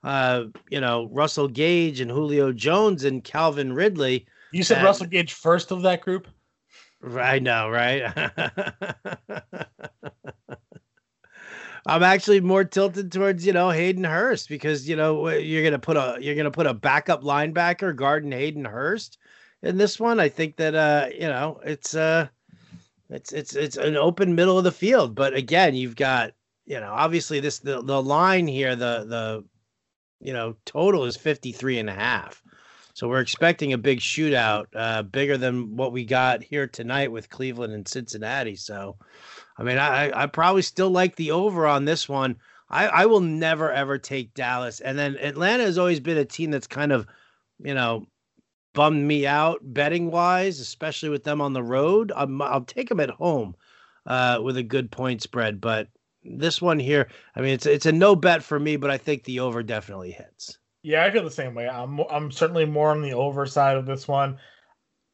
[0.05, 4.27] uh, you know, Russell Gage and Julio Jones and Calvin Ridley.
[4.53, 6.29] You said And- Russell Gage first of that group.
[7.07, 8.12] I know, right?
[11.87, 15.97] I'm actually more tilted towards you know Hayden Hurst because you know you're gonna put
[15.97, 19.19] a you're gonna put a backup linebacker guarding Hayden Hurst
[19.62, 20.19] in this one.
[20.19, 22.27] I think that uh you know it's uh
[23.09, 26.33] it's it's it's an open middle of the field, but again you've got
[26.64, 29.45] you know obviously this the the line here the the
[30.21, 32.42] you know total is 53 and a half.
[32.97, 37.29] So we're expecting a big shootout, uh, bigger than what we got here tonight with
[37.29, 38.57] Cleveland and Cincinnati.
[38.57, 38.97] So,
[39.59, 42.37] I mean, I I probably still like the over on this one.
[42.71, 46.51] I I will never ever take Dallas, and then Atlanta has always been a team
[46.51, 47.07] that's kind of,
[47.59, 48.07] you know,
[48.73, 52.13] bummed me out betting wise, especially with them on the road.
[52.17, 53.57] I'm, I'll take them at home,
[54.07, 55.89] uh, with a good point spread, but
[56.25, 59.25] this one here, I mean, it's it's a no bet for me, but I think
[59.25, 60.59] the over definitely hits.
[60.87, 61.68] Yeah, I feel the same way.
[61.68, 64.38] I'm I'm certainly more on the over side of this one.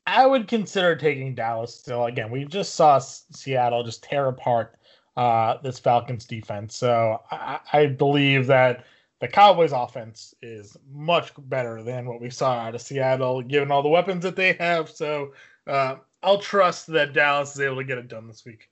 [0.06, 2.04] I would consider taking Dallas still.
[2.04, 4.76] Again, we just saw Seattle just tear apart
[5.16, 6.76] uh, this Falcons defense.
[6.76, 8.84] So I, I believe that
[9.22, 13.82] the Cowboys offense is much better than what we saw out of Seattle, given all
[13.82, 14.90] the weapons that they have.
[14.90, 15.32] So
[15.66, 18.68] uh, I'll trust that Dallas is able to get it done this week.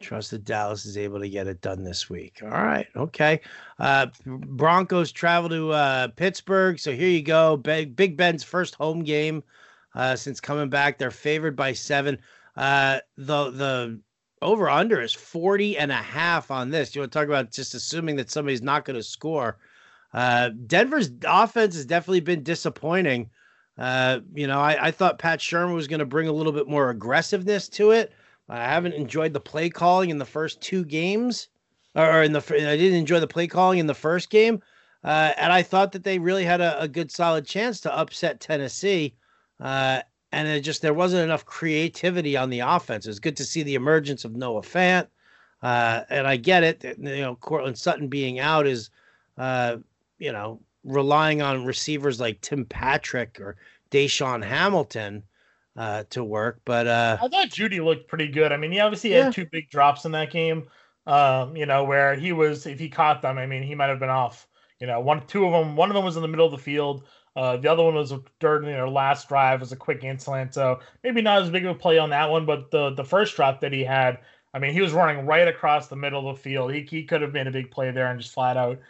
[0.00, 2.40] Trust that Dallas is able to get it done this week.
[2.42, 2.86] All right.
[2.94, 3.40] Okay.
[3.78, 6.78] Uh, Broncos travel to uh, Pittsburgh.
[6.78, 7.56] So here you go.
[7.56, 9.42] Big, Big Ben's first home game
[9.94, 10.98] uh, since coming back.
[10.98, 12.18] They're favored by seven.
[12.56, 14.00] Uh, the the
[14.40, 16.94] over under is 40 and a half on this.
[16.94, 19.58] You want to talk about just assuming that somebody's not going to score.
[20.12, 23.30] Uh, Denver's offense has definitely been disappointing.
[23.76, 26.68] Uh, you know, I, I thought Pat Shurmur was going to bring a little bit
[26.68, 28.12] more aggressiveness to it.
[28.48, 31.48] I haven't enjoyed the play calling in the first two games,
[31.94, 34.62] or in the I didn't enjoy the play calling in the first game,
[35.04, 38.40] uh, and I thought that they really had a, a good solid chance to upset
[38.40, 39.14] Tennessee,
[39.60, 40.00] uh,
[40.32, 43.06] and it just there wasn't enough creativity on the offense.
[43.06, 45.08] It was good to see the emergence of Noah Fant,
[45.62, 46.84] uh, and I get it.
[46.84, 48.90] You know, Courtland Sutton being out is,
[49.36, 49.76] uh,
[50.18, 53.56] you know, relying on receivers like Tim Patrick or
[53.90, 55.22] DaeSean Hamilton
[55.78, 56.86] uh, to work, but.
[56.86, 58.52] Uh, I thought Jeudy looked pretty good.
[58.52, 59.24] I mean, he obviously Yeah.
[59.24, 60.68] had two big drops in that game.
[61.06, 63.98] Um, you know, where he was, if he caught them, I mean, he might have
[64.00, 64.46] been off.
[64.78, 66.58] You know, one, two of them, one of them was in the middle of the
[66.58, 67.04] field.
[67.34, 70.52] Uh, the other one was during their last drive was a quick inslant.
[70.52, 73.36] So maybe not as big of a play on that one, but the the first
[73.36, 74.18] drop that he had,
[74.52, 76.72] I mean, he was running right across the middle of the field.
[76.72, 78.80] He he could have made a big play there and just flat out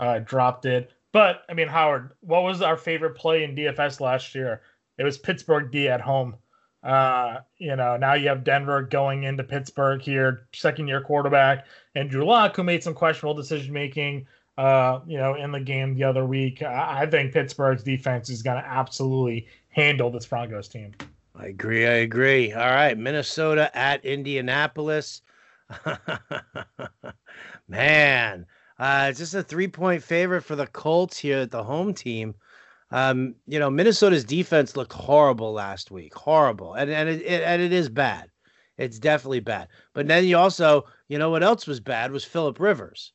[0.00, 0.90] uh, dropped it.
[1.12, 4.62] But I mean, Howard, what was our favorite play in DFS last year?
[4.98, 6.36] It was Pittsburgh D at home.
[6.82, 12.08] Uh, you know, now you have Denver going into Pittsburgh here, second year quarterback, and
[12.08, 16.04] Drew Lock, who made some questionable decision making, uh, you know, in the game the
[16.04, 16.62] other week.
[16.62, 20.92] I, I think Pittsburgh's defense is going to absolutely handle this Broncos team.
[21.34, 21.86] I agree.
[21.86, 22.52] I agree.
[22.52, 25.22] All right, Minnesota at Indianapolis.
[27.68, 28.46] Man,
[28.78, 32.34] uh, it's just a three-point favorite for the Colts here at the home team.
[32.90, 37.60] Um, you know, Minnesota's defense looked horrible last week, horrible, and and it, it and
[37.60, 38.30] it is bad.
[38.78, 39.68] It's definitely bad.
[39.92, 43.12] But then you also, you know, what else was bad was Philip Rivers.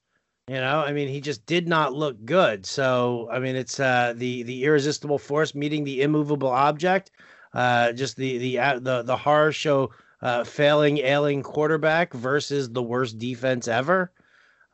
[0.47, 2.65] You know, I mean, he just did not look good.
[2.65, 7.11] So, I mean, it's uh, the the irresistible force meeting the immovable object
[7.53, 12.83] uh, just the the uh, the the horror show uh, failing ailing quarterback versus the
[12.83, 14.11] worst defense ever.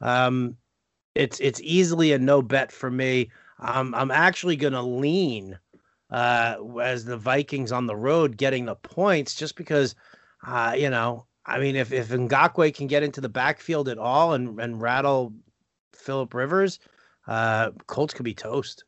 [0.01, 0.55] Um,
[1.15, 3.31] it's it's easily a no bet for me.
[3.59, 5.59] Um, I'm actually going to lean
[6.09, 9.95] uh, as the Vikings on the road getting the points just because
[10.45, 14.33] uh, you know I mean if if Ngakoue can get into the backfield at all
[14.33, 15.33] and and rattle
[15.93, 16.79] Philip Rivers,
[17.27, 18.85] uh, Colts could be toast.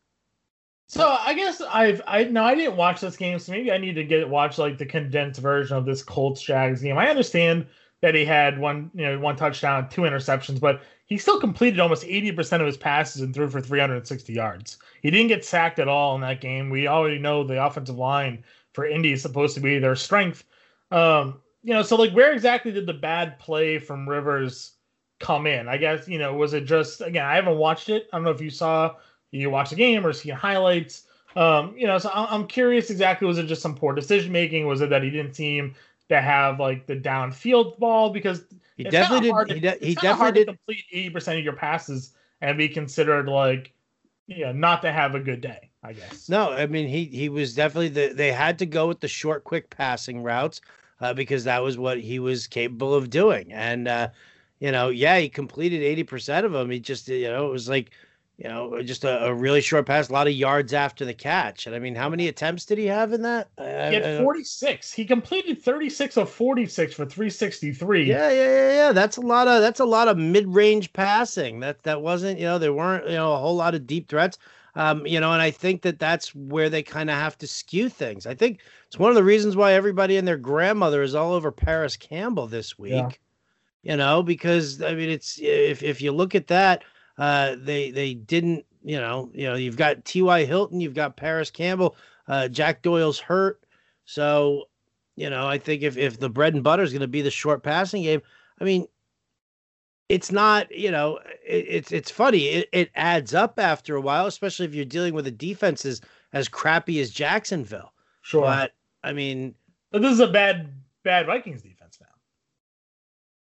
[0.87, 3.93] So I guess I've I no I didn't watch this game, so maybe I need
[3.93, 6.97] to get watch like the condensed version of this Colts Jags game.
[6.97, 7.65] I understand
[8.01, 12.03] that he had one, you know, one touchdown, two interceptions, but he still completed almost
[12.03, 14.77] 80% of his passes and threw for 360 yards.
[15.01, 16.69] He didn't get sacked at all in that game.
[16.69, 20.43] We already know the offensive line for Indy is supposed to be their strength.
[20.89, 24.73] Um, you know, so like where exactly did the bad play from Rivers
[25.19, 25.67] come in?
[25.67, 28.07] I guess, you know, was it just again, I haven't watched it.
[28.11, 28.95] I don't know if you saw
[29.31, 31.03] you watch the game or seen highlights.
[31.35, 34.65] Um, you know, so I'm curious exactly was it just some poor decision making?
[34.65, 35.75] Was it that he didn't seem
[36.11, 38.43] to have like the downfield ball because
[38.77, 39.47] he definitely did.
[39.47, 43.27] To, he, de- he definitely did complete eighty percent of your passes and be considered
[43.27, 43.73] like,
[44.27, 45.69] yeah, not to have a good day.
[45.83, 46.29] I guess.
[46.29, 48.13] No, I mean he he was definitely the.
[48.13, 50.61] They had to go with the short, quick passing routes
[50.99, 54.09] uh, because that was what he was capable of doing, and uh,
[54.59, 56.69] you know, yeah, he completed eighty percent of them.
[56.69, 57.91] He just, you know, it was like
[58.37, 61.67] you know, just a, a, really short pass, a lot of yards after the catch.
[61.67, 63.49] And I mean, how many attempts did he have in that?
[63.57, 64.91] He had 46.
[64.91, 68.03] He completed 36 of 46 for 363.
[68.03, 68.91] Yeah, yeah, yeah, yeah.
[68.93, 71.59] That's a lot of that's a lot of mid-range passing.
[71.59, 74.39] That that wasn't, you know, there weren't, you know, a whole lot of deep threats.
[74.73, 77.89] Um, you know, and I think that that's where they kind of have to skew
[77.89, 78.25] things.
[78.25, 81.51] I think it's one of the reasons why everybody and their grandmother is all over
[81.51, 82.93] Parris Campbell this week.
[82.93, 83.09] Yeah.
[83.83, 86.83] You know, because I mean, it's if if you look at that,
[87.17, 90.45] uh, they they didn't, you know, you know, you've got T.Y.
[90.45, 91.95] Hilton, you've got Parris Campbell,
[92.27, 93.63] uh, Jack Doyle's hurt,
[94.05, 94.65] so
[95.15, 97.31] you know, I think if if the bread and butter is going to be the
[97.31, 98.21] short passing game,
[98.59, 98.87] I mean,
[100.09, 102.47] it's not, you know, it, it's it's funny.
[102.47, 106.01] It, it adds up after a while, especially if you're dealing with a defense as,
[106.33, 107.93] as crappy as Jacksonville.
[108.21, 109.55] Sure, but I mean,
[109.91, 112.07] but this is a bad bad Vikings defense now.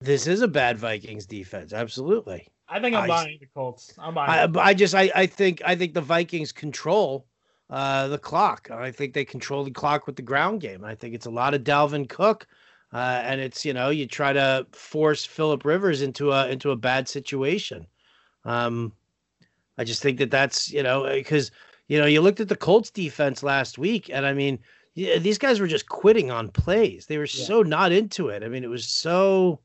[0.01, 2.49] This is a bad Vikings defense, absolutely.
[2.69, 3.95] I think I'm I, buying the Colts.
[3.99, 4.57] I'm buying.
[4.57, 7.27] I, I just I, I think I think the Vikings control
[7.71, 8.71] uh, the clock.
[8.71, 10.85] I think they control the clock with the ground game.
[10.85, 12.47] I think it's a lot of Dalvin Cook,
[12.93, 16.77] uh, and it's you know you try to force Philip Rivers into a into a
[16.77, 17.87] bad situation.
[18.45, 18.93] Um,
[19.79, 21.51] I just think that that's you know because
[21.89, 24.59] you know you looked at the Colts defense last week, and I mean
[24.95, 27.07] yeah, these guys were just quitting on plays.
[27.07, 27.45] They were yeah.
[27.45, 28.43] so not into it.
[28.43, 29.61] I mean it was so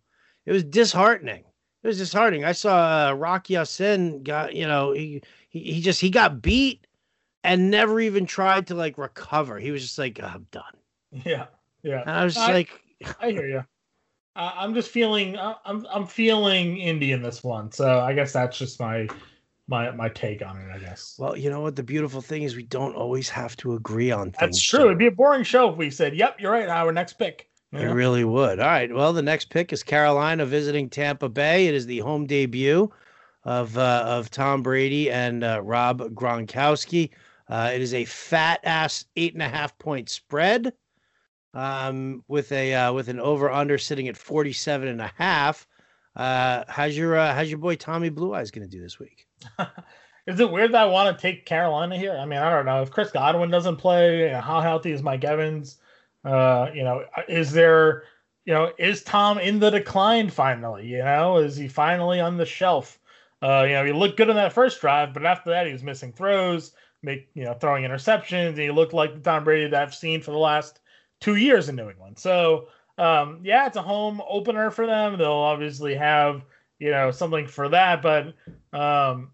[0.46, 1.44] it was disheartening
[1.84, 2.46] it was disheartening.
[2.46, 6.86] I saw uh, Rock Ya-Sin got, you know, he, he he just he got beat
[7.44, 9.60] and never even tried to like recover.
[9.60, 10.64] He was just like, oh, I'm done.
[11.26, 11.48] Yeah,
[11.84, 12.02] yeah.
[12.02, 12.82] And I was I, like,
[13.20, 13.66] I hear you.
[14.34, 17.70] Uh, I'm just feeling, I'm I'm feeling Indy in this one.
[17.74, 19.10] So I guess that's just my
[19.68, 20.72] my my take on it.
[20.74, 21.18] I guess.
[21.20, 21.76] Well, you know what?
[21.76, 24.40] The beautiful thing is we don't always have to agree on things.
[24.40, 24.80] That's true.
[24.80, 24.86] So.
[24.86, 27.50] It'd be a boring show if we said, "Yep, you're right." Our next pick.
[27.72, 27.90] Yeah.
[27.90, 28.60] It really would.
[28.60, 28.94] All right.
[28.94, 31.68] Well, the next pick is Carolina visiting Tampa Bay.
[31.68, 32.92] It is the home debut
[33.46, 37.12] of uh, of Tom Brady and uh, Rob Gronkowski.
[37.48, 40.74] Uh, it is a fat ass eight and a half point spread
[41.54, 45.68] um, with a uh, with an over under sitting at 47 and a half.
[46.16, 49.28] Uh, how's your uh, how's your boy Tommy Blue Eyes going to do this week?
[50.28, 52.18] is it weird that I want to take Carolina here?
[52.18, 54.30] I mean, I don't know if Chris Godwin doesn't play.
[54.30, 55.78] How healthy is Mike Evans?
[56.24, 58.04] Uh, you know, is there,
[58.46, 60.88] you know, is Tom in the decline finally?
[60.88, 63.00] You know, is he finally on the shelf?
[63.42, 65.84] Uh, you know, he looked good on that first drive, but after that, he was
[65.84, 69.82] missing throws, make you know, throwing interceptions, and he looked like the Tom Brady that
[69.82, 70.80] I've seen for the last
[71.20, 72.20] two years in New England.
[72.20, 72.68] So,
[73.00, 75.18] um, yeah, it's a home opener for them.
[75.18, 76.44] They'll obviously have
[76.78, 78.34] you know something for that, but
[78.78, 79.32] um,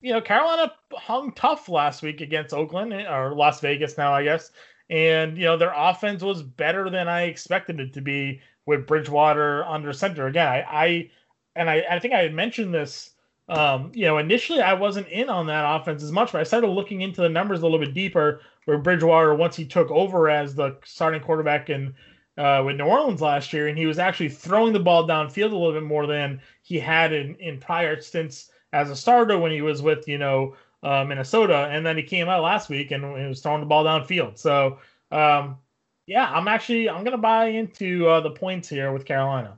[0.00, 4.50] you know, Carolina hung tough last week against Oakland or Las Vegas now, I guess.
[4.88, 9.64] And, you know, their offense was better than I expected it to be with Bridgewater
[9.64, 10.26] under center.
[10.26, 11.10] Again, I, I
[11.54, 13.10] and I, I think I had mentioned this.
[13.48, 16.66] Um, you know, initially I wasn't in on that offense as much, but I started
[16.66, 18.40] looking into the numbers a little bit deeper.
[18.64, 21.94] Where Bridgewater, once he took over as the starting quarterback in
[22.36, 25.56] uh, with New Orleans last year, and he was actually throwing the ball downfield a
[25.56, 29.62] little bit more than he had in in prior stints as a starter when he
[29.62, 30.54] was with you know
[30.86, 33.84] uh, Minnesota, and then he came out last week and he was throwing the ball
[33.84, 34.38] downfield.
[34.38, 34.78] So,
[35.10, 35.58] um,
[36.06, 39.56] yeah, I'm actually I'm gonna buy into uh, the points here with Carolina.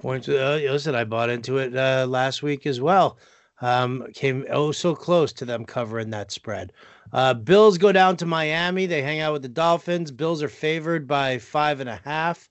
[0.00, 0.28] Points.
[0.28, 3.18] Uh, listen, I bought into it uh, last week as well.
[3.60, 6.72] Um, came oh so close to them covering that spread.
[7.12, 8.86] Uh, Bills go down to Miami.
[8.86, 10.12] They hang out with the Dolphins.
[10.12, 12.48] Bills are favored by five and a half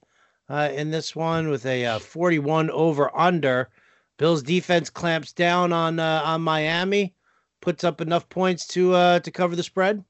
[0.50, 3.70] uh, in this one with a uh, 41 over under.
[4.18, 7.14] Bills defense clamps down on uh, on Miami
[7.62, 10.04] puts up enough points to uh to cover the spread?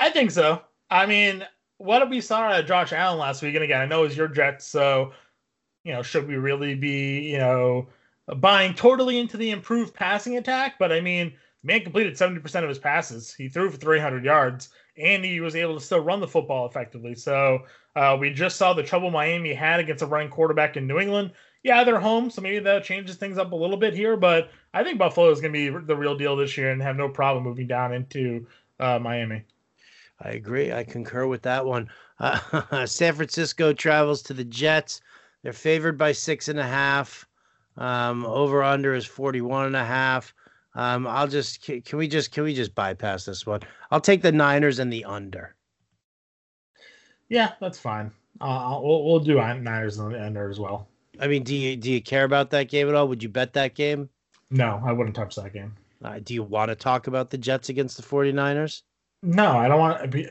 [0.00, 0.62] I think so.
[0.90, 1.44] I mean,
[1.76, 4.66] what we saw at Josh Allen last week, and again, I know it's your Jets,
[4.66, 5.12] so
[5.84, 7.88] you know, should we really be, you know,
[8.36, 10.74] buying totally into the improved passing attack?
[10.78, 11.32] But I mean,
[11.62, 13.34] man completed 70% of his passes.
[13.34, 17.14] He threw for 300 yards and he was able to still run the football effectively.
[17.14, 17.60] So
[17.96, 21.32] uh, we just saw the trouble Miami had against a running quarterback in New England.
[21.62, 24.16] Yeah, they're home, so maybe that changes things up a little bit here.
[24.16, 26.96] But I think Buffalo is going to be the real deal this year and have
[26.96, 28.46] no problem moving down into
[28.78, 29.44] uh, Miami.
[30.20, 30.72] I agree.
[30.72, 31.88] I concur with that one.
[32.18, 35.00] Uh, San Francisco travels to the Jets.
[35.42, 37.26] They're favored by six and a half.
[37.76, 40.34] Um, over under is 41 and a half.
[40.74, 43.60] Um, I'll just can we just can we just bypass this one?
[43.90, 45.54] I'll take the Niners and the under.
[47.28, 48.10] Yeah, that's fine.
[48.40, 50.88] Uh, we'll we'll do Niners and the under as well.
[51.20, 53.08] I mean, do you do you care about that game at all?
[53.08, 54.08] Would you bet that game?
[54.50, 55.74] No, I wouldn't touch that game.
[56.02, 58.82] Uh, do you want to talk about the Jets against the 49ers?
[59.22, 60.28] No, I don't want to be.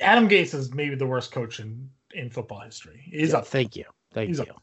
[0.00, 3.02] Adam Gase is maybe the worst coach in, in football history.
[3.04, 3.46] He's yeah, up.
[3.46, 3.84] Thank you.
[4.12, 4.44] Thank He's you.
[4.44, 4.62] Up.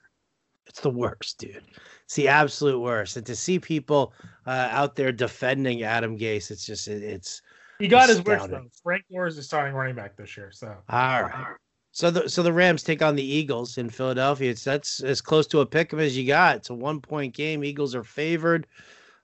[0.65, 1.63] It's the worst, dude.
[2.05, 3.17] It's the absolute worst.
[3.17, 4.13] And to see people
[4.45, 7.41] uh, out there defending Adam Gase, it's just it, it's.
[7.79, 8.65] He got his worst though.
[8.81, 10.51] Frank Gore is the starting running back this year.
[10.51, 11.55] So all right.
[11.97, 14.51] So the so the Rams take on the Eagles in Philadelphia.
[14.51, 16.57] It's that's as close to a pick 'em as you got.
[16.57, 17.63] It's a one point game.
[17.63, 18.67] Eagles are favored.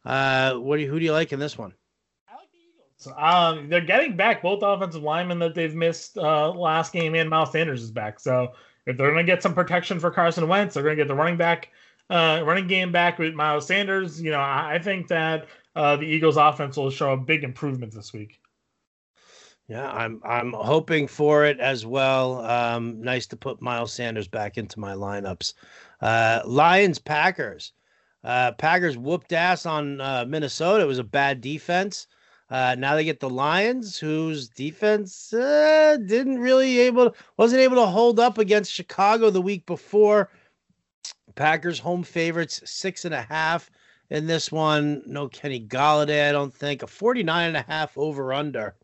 [0.04, 1.72] Uh, what do you, who do you like in this one?
[2.28, 3.14] I like the Eagles.
[3.16, 7.52] Um, they're getting back both offensive linemen that they've missed uh, last game, and Miles
[7.52, 8.20] Sanders is back.
[8.20, 8.54] So
[8.88, 11.14] if they're going to get some protection for Carson Wentz, they're going to get the
[11.14, 11.70] running back,
[12.10, 14.20] uh, running game back with Miles Sanders.
[14.20, 15.46] You know, I, I think that
[15.76, 18.40] uh, the Eagles' offense will show a big improvement this week.
[19.68, 22.46] Yeah, I'm I'm hoping for it as well.
[22.46, 25.54] Um, nice to put Miles Sanders back into my lineups.
[26.02, 27.72] Uh, Lions Packers.
[28.26, 30.84] Uh, Packers whooped ass on uh, Minnesota.
[30.84, 32.08] It was a bad defense.
[32.50, 37.86] Uh, now they get the Lions, whose defense uh, didn't really able wasn't able to
[37.86, 40.30] hold up against Chicago the week before.
[41.36, 43.72] Packers home favorites six and a half
[44.10, 45.04] in this one.
[45.06, 46.84] No Kenny Golladay, I don't think.
[46.84, 48.76] A 49 and a half over under.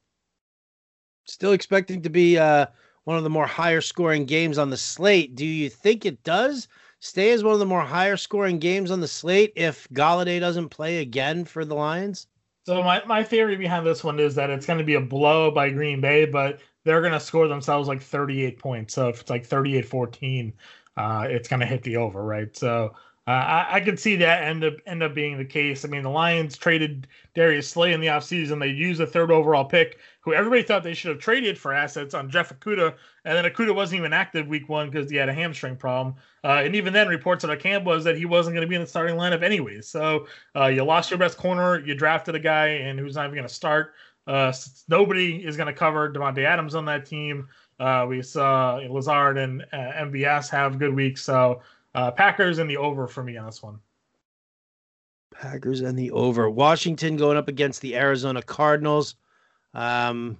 [1.29, 2.65] Still expecting to be uh,
[3.03, 5.35] one of the more higher scoring games on the slate.
[5.35, 6.67] Do you think it does
[6.99, 10.69] stay as one of the more higher scoring games on the slate if Golladay doesn't
[10.69, 12.27] play again for the Lions?
[12.65, 15.49] So my, my theory behind this one is that it's going to be a blow
[15.49, 18.93] by Green Bay, but they're going to score themselves like 38 points.
[18.93, 20.53] So if it's like 38-14,
[20.97, 22.55] uh, it's going to hit the over, right?
[22.55, 22.93] So
[23.29, 25.85] uh, I, I could see that end up end up being the case.
[25.85, 27.05] I mean, the Lions traded
[27.35, 28.59] Darius Slay in the offseason.
[28.59, 32.15] They used a third overall pick, who everybody thought they should have traded for assets
[32.15, 35.33] on Jeff Okudah, and then Okudah wasn't even active week one because he had a
[35.33, 36.15] hamstring problem.
[36.43, 38.73] Uh, and even then, reports out of camp was that he wasn't going to be
[38.73, 39.87] in the starting lineup anyways.
[39.87, 40.25] So
[40.55, 41.85] uh, you lost your best corner.
[41.85, 43.93] You drafted a guy and who's not even going to start.
[44.25, 44.51] Uh,
[44.87, 47.47] nobody is going to cover Davante Adams on that team.
[47.79, 51.21] Uh, we saw Lazard and uh, MVS have good weeks.
[51.21, 51.61] So
[51.95, 53.79] uh, Packers and the over for me on this one.
[55.33, 56.49] Packers and the over.
[56.49, 59.15] Washington going up against the Arizona Cardinals.
[59.73, 60.37] Um,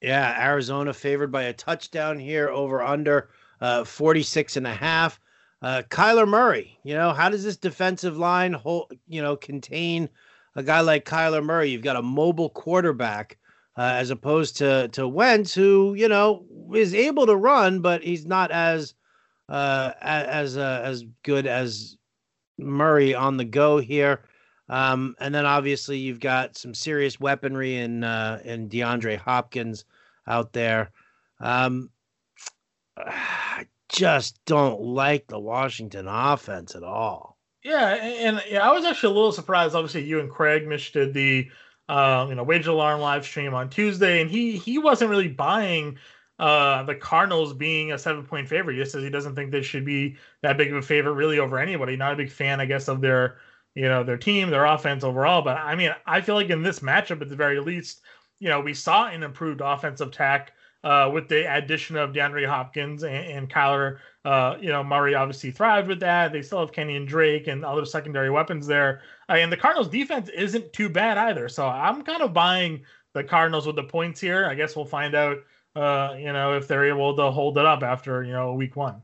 [0.00, 5.18] yeah, Arizona favored by a touchdown here over under uh, 46 and a half.
[5.62, 10.10] Uh, Kyler Murray, you know, how does this defensive line hold, you know, contain
[10.56, 11.70] a guy like Kyler Murray?
[11.70, 13.38] You've got a mobile quarterback
[13.76, 16.44] uh, as opposed to to Wentz, who you know
[16.74, 18.94] is able to run, but he's not as
[19.48, 21.96] uh, as uh, as good as
[22.58, 24.22] Murray on the go here.
[24.68, 29.84] Um, and then obviously you've got some serious weaponry in uh, in DeAndre Hopkins
[30.26, 30.90] out there.
[31.40, 31.90] Um,
[32.96, 37.36] I just don't like the Washington offense at all.
[37.62, 39.74] Yeah, and, and yeah, I was actually a little surprised.
[39.74, 41.50] Obviously, you and Craig Mish did the
[41.88, 45.98] uh, you know Wager Alarm live stream on Tuesday, and he he wasn't really buying
[46.38, 48.76] uh, the Cardinals being a seven point favorite.
[48.76, 51.58] He says he doesn't think they should be that big of a favorite really over
[51.58, 51.96] anybody.
[51.96, 53.38] Not a big fan, I guess, of their
[53.74, 55.42] you know their team, their offense overall.
[55.42, 58.00] But I mean, I feel like in this matchup, at the very least,
[58.40, 60.52] you know, we saw an improved offensive tack
[60.84, 63.98] uh, with the addition of DeAndre Hopkins and, and Kyler.
[64.24, 66.32] Uh, you know, Murray obviously thrived with that.
[66.32, 69.02] They still have Kenyan Drake and other secondary weapons there.
[69.28, 71.48] Uh, and the Cardinals defense isn't too bad either.
[71.48, 72.82] So I'm kind of buying
[73.14, 74.46] the Cardinals with the points here.
[74.46, 75.38] I guess we'll find out
[75.74, 79.02] uh, you know, if they're able to hold it up after, you know, week one.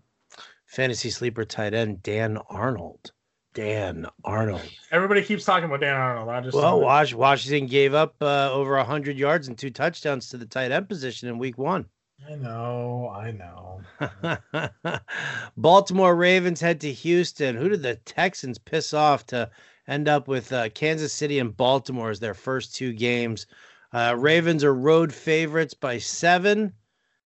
[0.67, 3.13] Fantasy sleeper tight end Dan Arnold.
[3.55, 4.63] Dan Arnold.
[4.93, 6.29] Everybody keeps talking about Dan Arnold.
[6.29, 10.37] I just well, Wash, Washington gave up uh, over hundred yards and two touchdowns to
[10.37, 11.87] the tight end position in week one.
[12.29, 15.01] I know, I know.
[15.57, 17.57] Baltimore Ravens head to Houston.
[17.57, 19.51] Who did the Texans piss off to
[19.89, 23.47] end up with uh, Kansas City and Baltimore as their first two games?
[23.93, 26.73] Uh, Ravens are road favorites by seven,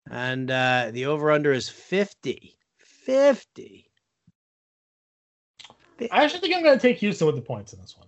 [0.10, 2.58] and uh, the over under is 50.
[2.78, 3.90] 50.
[6.12, 8.08] I actually think I'm going to take Houston with the points in this one.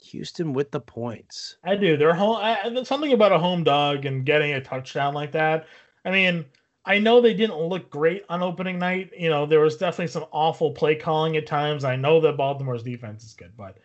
[0.00, 1.56] Houston with the points.
[1.64, 1.96] I do.
[1.96, 2.36] They're home.
[2.36, 5.66] I, something about a home dog and getting a touchdown like that.
[6.04, 6.44] I mean,
[6.84, 9.10] I know they didn't look great on opening night.
[9.16, 11.84] You know, there was definitely some awful play calling at times.
[11.84, 13.78] I know that Baltimore's defense is good, but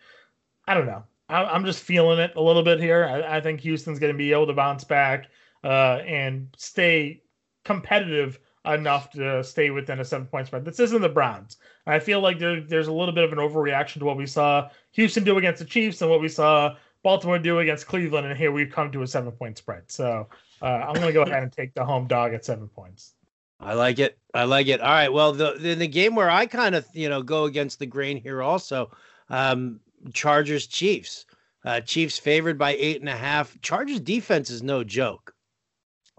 [0.66, 1.04] I don't know.
[1.28, 3.04] I, am just feeling it a little bit here.
[3.04, 5.26] I, I think Houston's going to be able to bounce back
[5.62, 7.22] uh, and stay
[7.64, 10.64] competitive enough to stay within a seven point spread.
[10.64, 11.56] This isn't the Browns.
[11.86, 14.68] I feel like there, there's a little bit of an overreaction to what we saw
[14.92, 18.26] Houston do against the Chiefs and what we saw Baltimore do against Cleveland.
[18.26, 19.84] And here we've come to a seven point spread.
[19.90, 20.28] So
[20.60, 23.14] uh, I'm going to go ahead and take the home dog at seven points.
[23.60, 24.18] I like it.
[24.34, 24.80] I like it.
[24.80, 25.12] All right.
[25.12, 28.16] Well, the the, the game where I kind of you know go against the grain
[28.20, 28.90] here also,
[29.30, 29.80] um,
[30.12, 31.26] Chargers Chiefs.
[31.64, 33.60] Uh, Chiefs favored by eight and a half.
[33.60, 35.34] Chargers defense is no joke.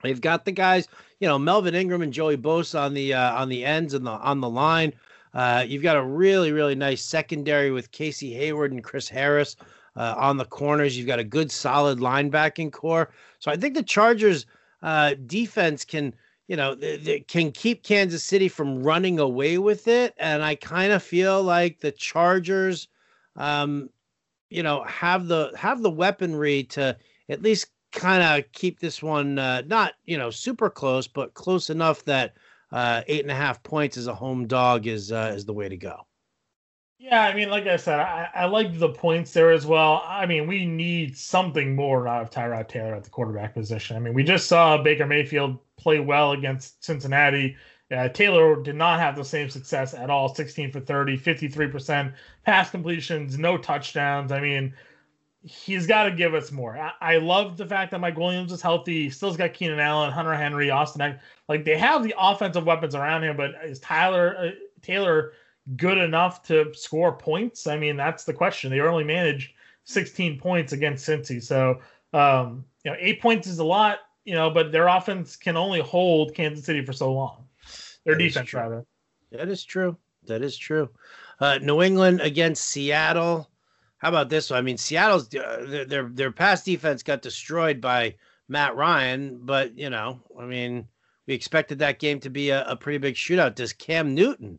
[0.03, 0.87] They've got the guys,
[1.19, 4.11] you know, Melvin Ingram and Joey Bosa on the uh, on the ends and the
[4.11, 4.93] on the line.
[5.33, 9.55] Uh, you've got a really really nice secondary with Casey Hayward and Chris Harris
[9.95, 10.97] uh, on the corners.
[10.97, 13.11] You've got a good solid linebacking corps.
[13.39, 14.45] So I think the Chargers
[14.81, 16.13] uh, defense can
[16.47, 20.13] you know they, they can keep Kansas City from running away with it.
[20.17, 22.87] And I kind of feel like the Chargers,
[23.39, 23.89] um,
[24.49, 26.95] you know, have the have the weaponry to
[27.29, 31.69] at least kind of keep this one uh, not you know super close, but close
[31.69, 32.35] enough that
[32.71, 35.69] uh, eight and a half points as a home dog is uh, is the way
[35.69, 36.05] to go.
[37.01, 40.03] Yeah, I mean, like I said, I, I like the points there as well.
[40.05, 43.95] I mean, we need something more out of Tyrod Taylor at the quarterback position.
[43.95, 47.55] I mean, we just saw Baker Mayfield play well against Cincinnati.
[47.95, 52.13] Uh, Taylor did not have the same success at all 16 for 30, 53%
[52.45, 54.31] pass completions, no touchdowns.
[54.31, 54.73] I mean,
[55.41, 56.77] he's got to give us more.
[56.77, 59.03] I, I, love the fact that Mike Williams is healthy.
[59.03, 61.01] He still's got Keenan Allen, Hunter Henry, Austin.
[61.01, 61.19] Eck.
[61.47, 65.33] Like they have the offensive weapons around him, but is Tyler uh, Taylor
[65.75, 67.67] good enough to score points?
[67.67, 68.69] I mean, that's the question.
[68.69, 69.53] They only managed
[69.85, 71.79] 16 points against Cincy, so
[72.13, 73.99] um, you know, eight points is a lot.
[74.25, 77.45] You know, but their offense can only hold Kansas City for so long.
[78.09, 78.85] Their that defense, rather.
[79.31, 79.95] That is true.
[80.25, 80.89] That is true.
[81.39, 83.49] Uh, New England against Seattle.
[83.99, 84.57] How about this one?
[84.57, 88.15] I mean, Seattle's uh, their their pass defense got destroyed by
[88.47, 90.87] Matt Ryan, but you know, I mean,
[91.27, 93.55] we expected that game to be a, a pretty big shootout.
[93.55, 94.57] Does Cam Newton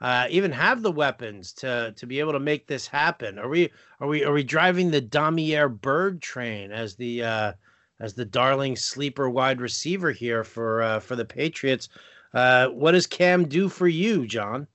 [0.00, 3.38] uh, even have the weapons to to be able to make this happen?
[3.38, 3.70] Are we
[4.00, 7.52] are we are we driving the Damiere Byrd train as the uh,
[8.00, 11.88] as the darling sleeper wide receiver here for uh, for the Patriots?
[12.34, 14.66] Uh, what does Cam do for you, John?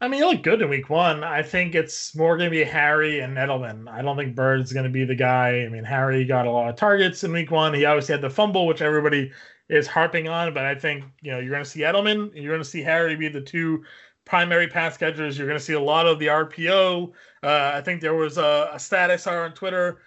[0.00, 1.22] I mean, he looked good in week one.
[1.22, 3.88] I think it's more going to be Harry and Edelman.
[3.88, 5.62] I don't think Byrd's going to be the guy.
[5.62, 7.72] I mean, Harry got a lot of targets in week one.
[7.72, 9.30] He obviously had the fumble, which everybody
[9.68, 10.54] is harping on.
[10.54, 13.14] But I think, you know, you're going to see Edelman you're going to see Harry
[13.14, 13.84] be the two
[14.24, 15.38] primary pass catchers.
[15.38, 17.12] You're going to see a lot of the RPO.
[17.44, 20.00] Uh, I think there was a, a stat I saw on Twitter.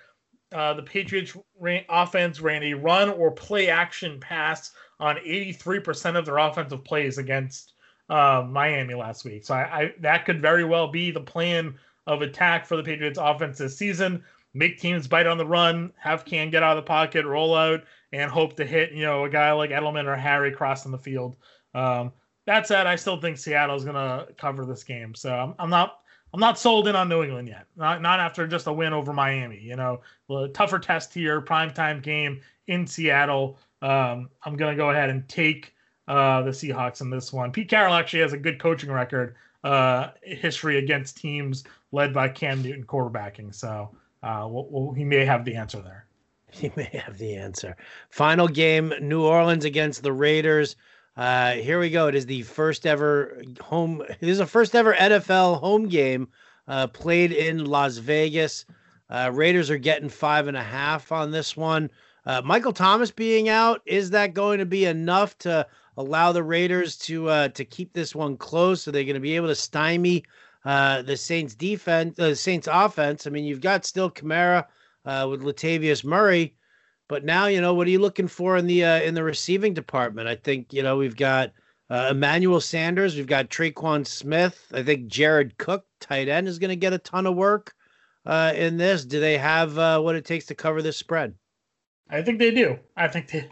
[0.56, 6.26] Uh, the Patriots ran, offense ran a run or play action pass on 83% of
[6.26, 7.74] their offensive plays against
[8.10, 9.44] uh, Miami last week.
[9.44, 11.76] So I, I, that could very well be the plan
[12.08, 14.24] of attack for the Patriots offense this season.
[14.54, 17.84] Make teams bite on the run, have Cam get out of the pocket, roll out,
[18.14, 21.36] and hope to hit you know a guy like Edelman or Harry crossing the field.
[21.74, 22.14] Um,
[22.46, 25.16] that said, I still think Seattle is going to cover this game.
[25.16, 26.00] So I'm, I'm, not
[26.34, 27.66] I'm not sold in on New England yet.
[27.78, 29.60] Not not after just a win over Miami.
[29.60, 33.58] You know, a tougher test here, primetime game in Seattle.
[33.82, 35.74] Um, I'm to go ahead and take
[36.08, 37.52] uh, the Seahawks in this one.
[37.52, 42.62] Pete Carroll actually has a good coaching record uh, history against teams led by Cam
[42.62, 43.54] Newton quarterbacking.
[43.54, 46.06] So uh, we'll, we'll, he may have the answer there.
[46.52, 47.76] He may have the answer.
[48.10, 50.78] Final game: New Orleans against the Raiders.
[51.18, 52.08] Uh, here we go.
[52.08, 54.02] It is the first ever home.
[54.02, 56.28] It is a first ever NFL home game
[56.68, 58.66] uh, played in Las Vegas.
[59.10, 61.90] Uh, Raiders are getting five and a half on this one.
[62.26, 66.98] Uh, Michael Thomas being out, is that going to be enough to allow the Raiders
[66.98, 68.88] to uh, to keep this one close?
[68.88, 70.26] Are they going to be able to stymie
[70.66, 73.26] uh, the Saints defense, the Saints offense?
[73.26, 74.66] I mean, you've got still Kamara
[75.06, 76.56] with Latavius Murray,
[77.08, 79.74] but now you know what are you looking for in the uh, in the receiving
[79.74, 80.28] department?
[80.28, 81.52] I think you know we've got
[81.90, 84.72] uh, Emmanuel Sanders, we've got Tre'Quan Smith.
[84.74, 87.76] I think Jared Cook, tight end, is going to get a ton of work
[88.26, 89.06] uh, in this.
[89.06, 91.36] Do they have uh, what it takes to cover this spread?
[92.10, 92.80] I think they do.
[92.96, 93.50] I think they,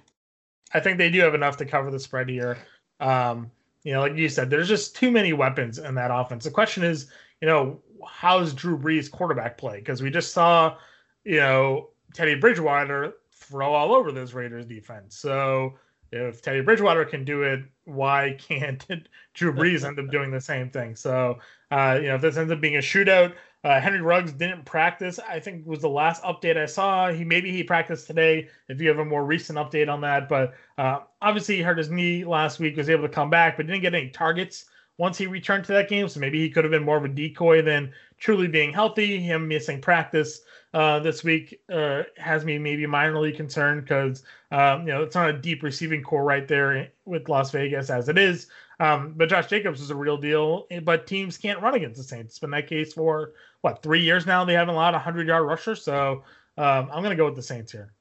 [0.73, 2.57] I think they do have enough to cover the spread here.
[2.99, 3.51] Um,
[3.83, 6.43] you know, like you said, there's just too many weapons in that offense.
[6.43, 9.77] The question is, you know, how's Drew Brees quarterback play?
[9.77, 10.77] Because we just saw,
[11.23, 13.13] you know, Teddy Bridgewater
[13.53, 15.15] throw all over this Raiders defense.
[15.15, 15.75] So
[16.11, 18.83] if Teddy Bridgewater can do it, why can't
[19.35, 20.95] Drew Brees end up doing the same thing?
[20.95, 21.37] So,
[21.69, 23.33] uh, you know, if this ends up being a shootout,
[23.63, 25.19] Uh, Henry Ruggs didn't practice.
[25.35, 27.13] I think was the last update I saw.
[27.13, 28.49] He maybe he practiced today.
[28.67, 31.89] If you have a more recent update on that, but uh, obviously he hurt his
[31.89, 32.75] knee last week.
[32.75, 34.65] Was able to come back, but didn't get any targets
[34.97, 36.09] once he returned to that game.
[36.09, 39.19] So maybe he could have been more of a decoy than truly being healthy.
[39.21, 40.41] Him missing practice
[40.74, 45.30] uh, this week uh, has me maybe minorly concerned because um, you know it's not
[45.30, 48.47] a deep receiving corps right there with Las Vegas as it is.
[48.80, 50.67] Um, but Josh Jacobs is a real deal.
[50.84, 52.34] But teams can't run against the Saints.
[52.34, 54.43] It's been that case for what three years now.
[54.43, 55.76] They haven't allowed a hundred yard rusher.
[55.76, 56.24] So
[56.57, 57.93] um, I'm going to go with the Saints here.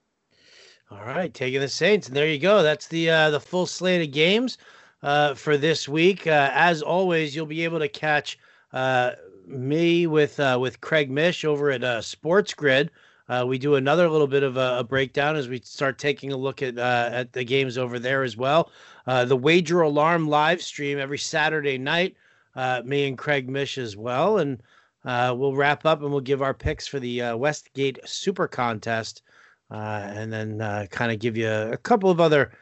[0.91, 2.62] All right, taking the Saints, and there you go.
[2.62, 4.59] That's the uh, the full slate of games
[5.03, 6.27] uh, for this week.
[6.27, 8.39] Uh, as always, you'll be able to catch
[8.73, 9.12] uh,
[9.47, 12.90] me with uh, with Craig Mish over at uh, Sports Grid.
[13.28, 16.36] Uh, we do another little bit of a, a, breakdown as we start taking a
[16.36, 18.70] look at uh, at the games over there as well.
[19.07, 22.16] Uh, the Wager Alarm live stream every Saturday night.
[22.55, 24.62] Uh, me and Craig Mish as well, and
[25.05, 29.22] uh, we'll wrap up and we'll give our picks for the uh, Westgate Super Contest,
[29.70, 32.53] and then kind of give you a, a, couple of other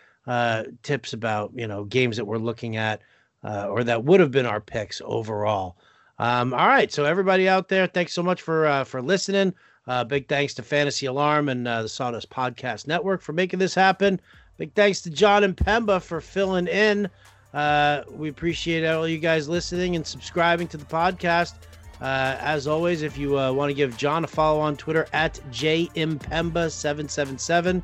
[0.82, 3.00] tips about you know games that we're looking at
[3.42, 5.76] or that would have been our picks overall.
[6.20, 9.54] Um, all right, so everybody out there, thanks so much for for listening.
[9.86, 13.74] Uh, big thanks to Fantasy Alarm and uh, the Sawdust Podcast Network for making this
[13.74, 14.20] happen.
[14.58, 17.08] Big thanks to John and Pemba for filling in.
[17.54, 21.54] Uh, we appreciate all you guys listening and subscribing to the podcast.
[22.02, 25.40] Uh, as always, if you uh, want to give John a follow on Twitter at
[25.50, 27.82] jmpemba777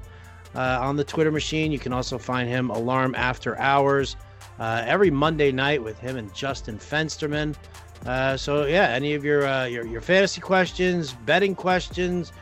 [0.54, 4.16] uh, on the Twitter machine, you can also find him Alarm After Hours
[4.60, 7.56] every Monday night with him and Justin Fensterman.
[8.04, 12.32] Uh, so yeah, any of your, uh, your your fantasy questions, betting questions,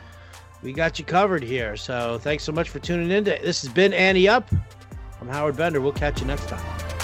[0.61, 1.77] we got you covered here.
[1.77, 3.23] So thanks so much for tuning in.
[3.23, 4.49] This has been Ante Up.
[5.21, 5.81] I'm Howard Bender.
[5.81, 6.94] We'll catch you next time.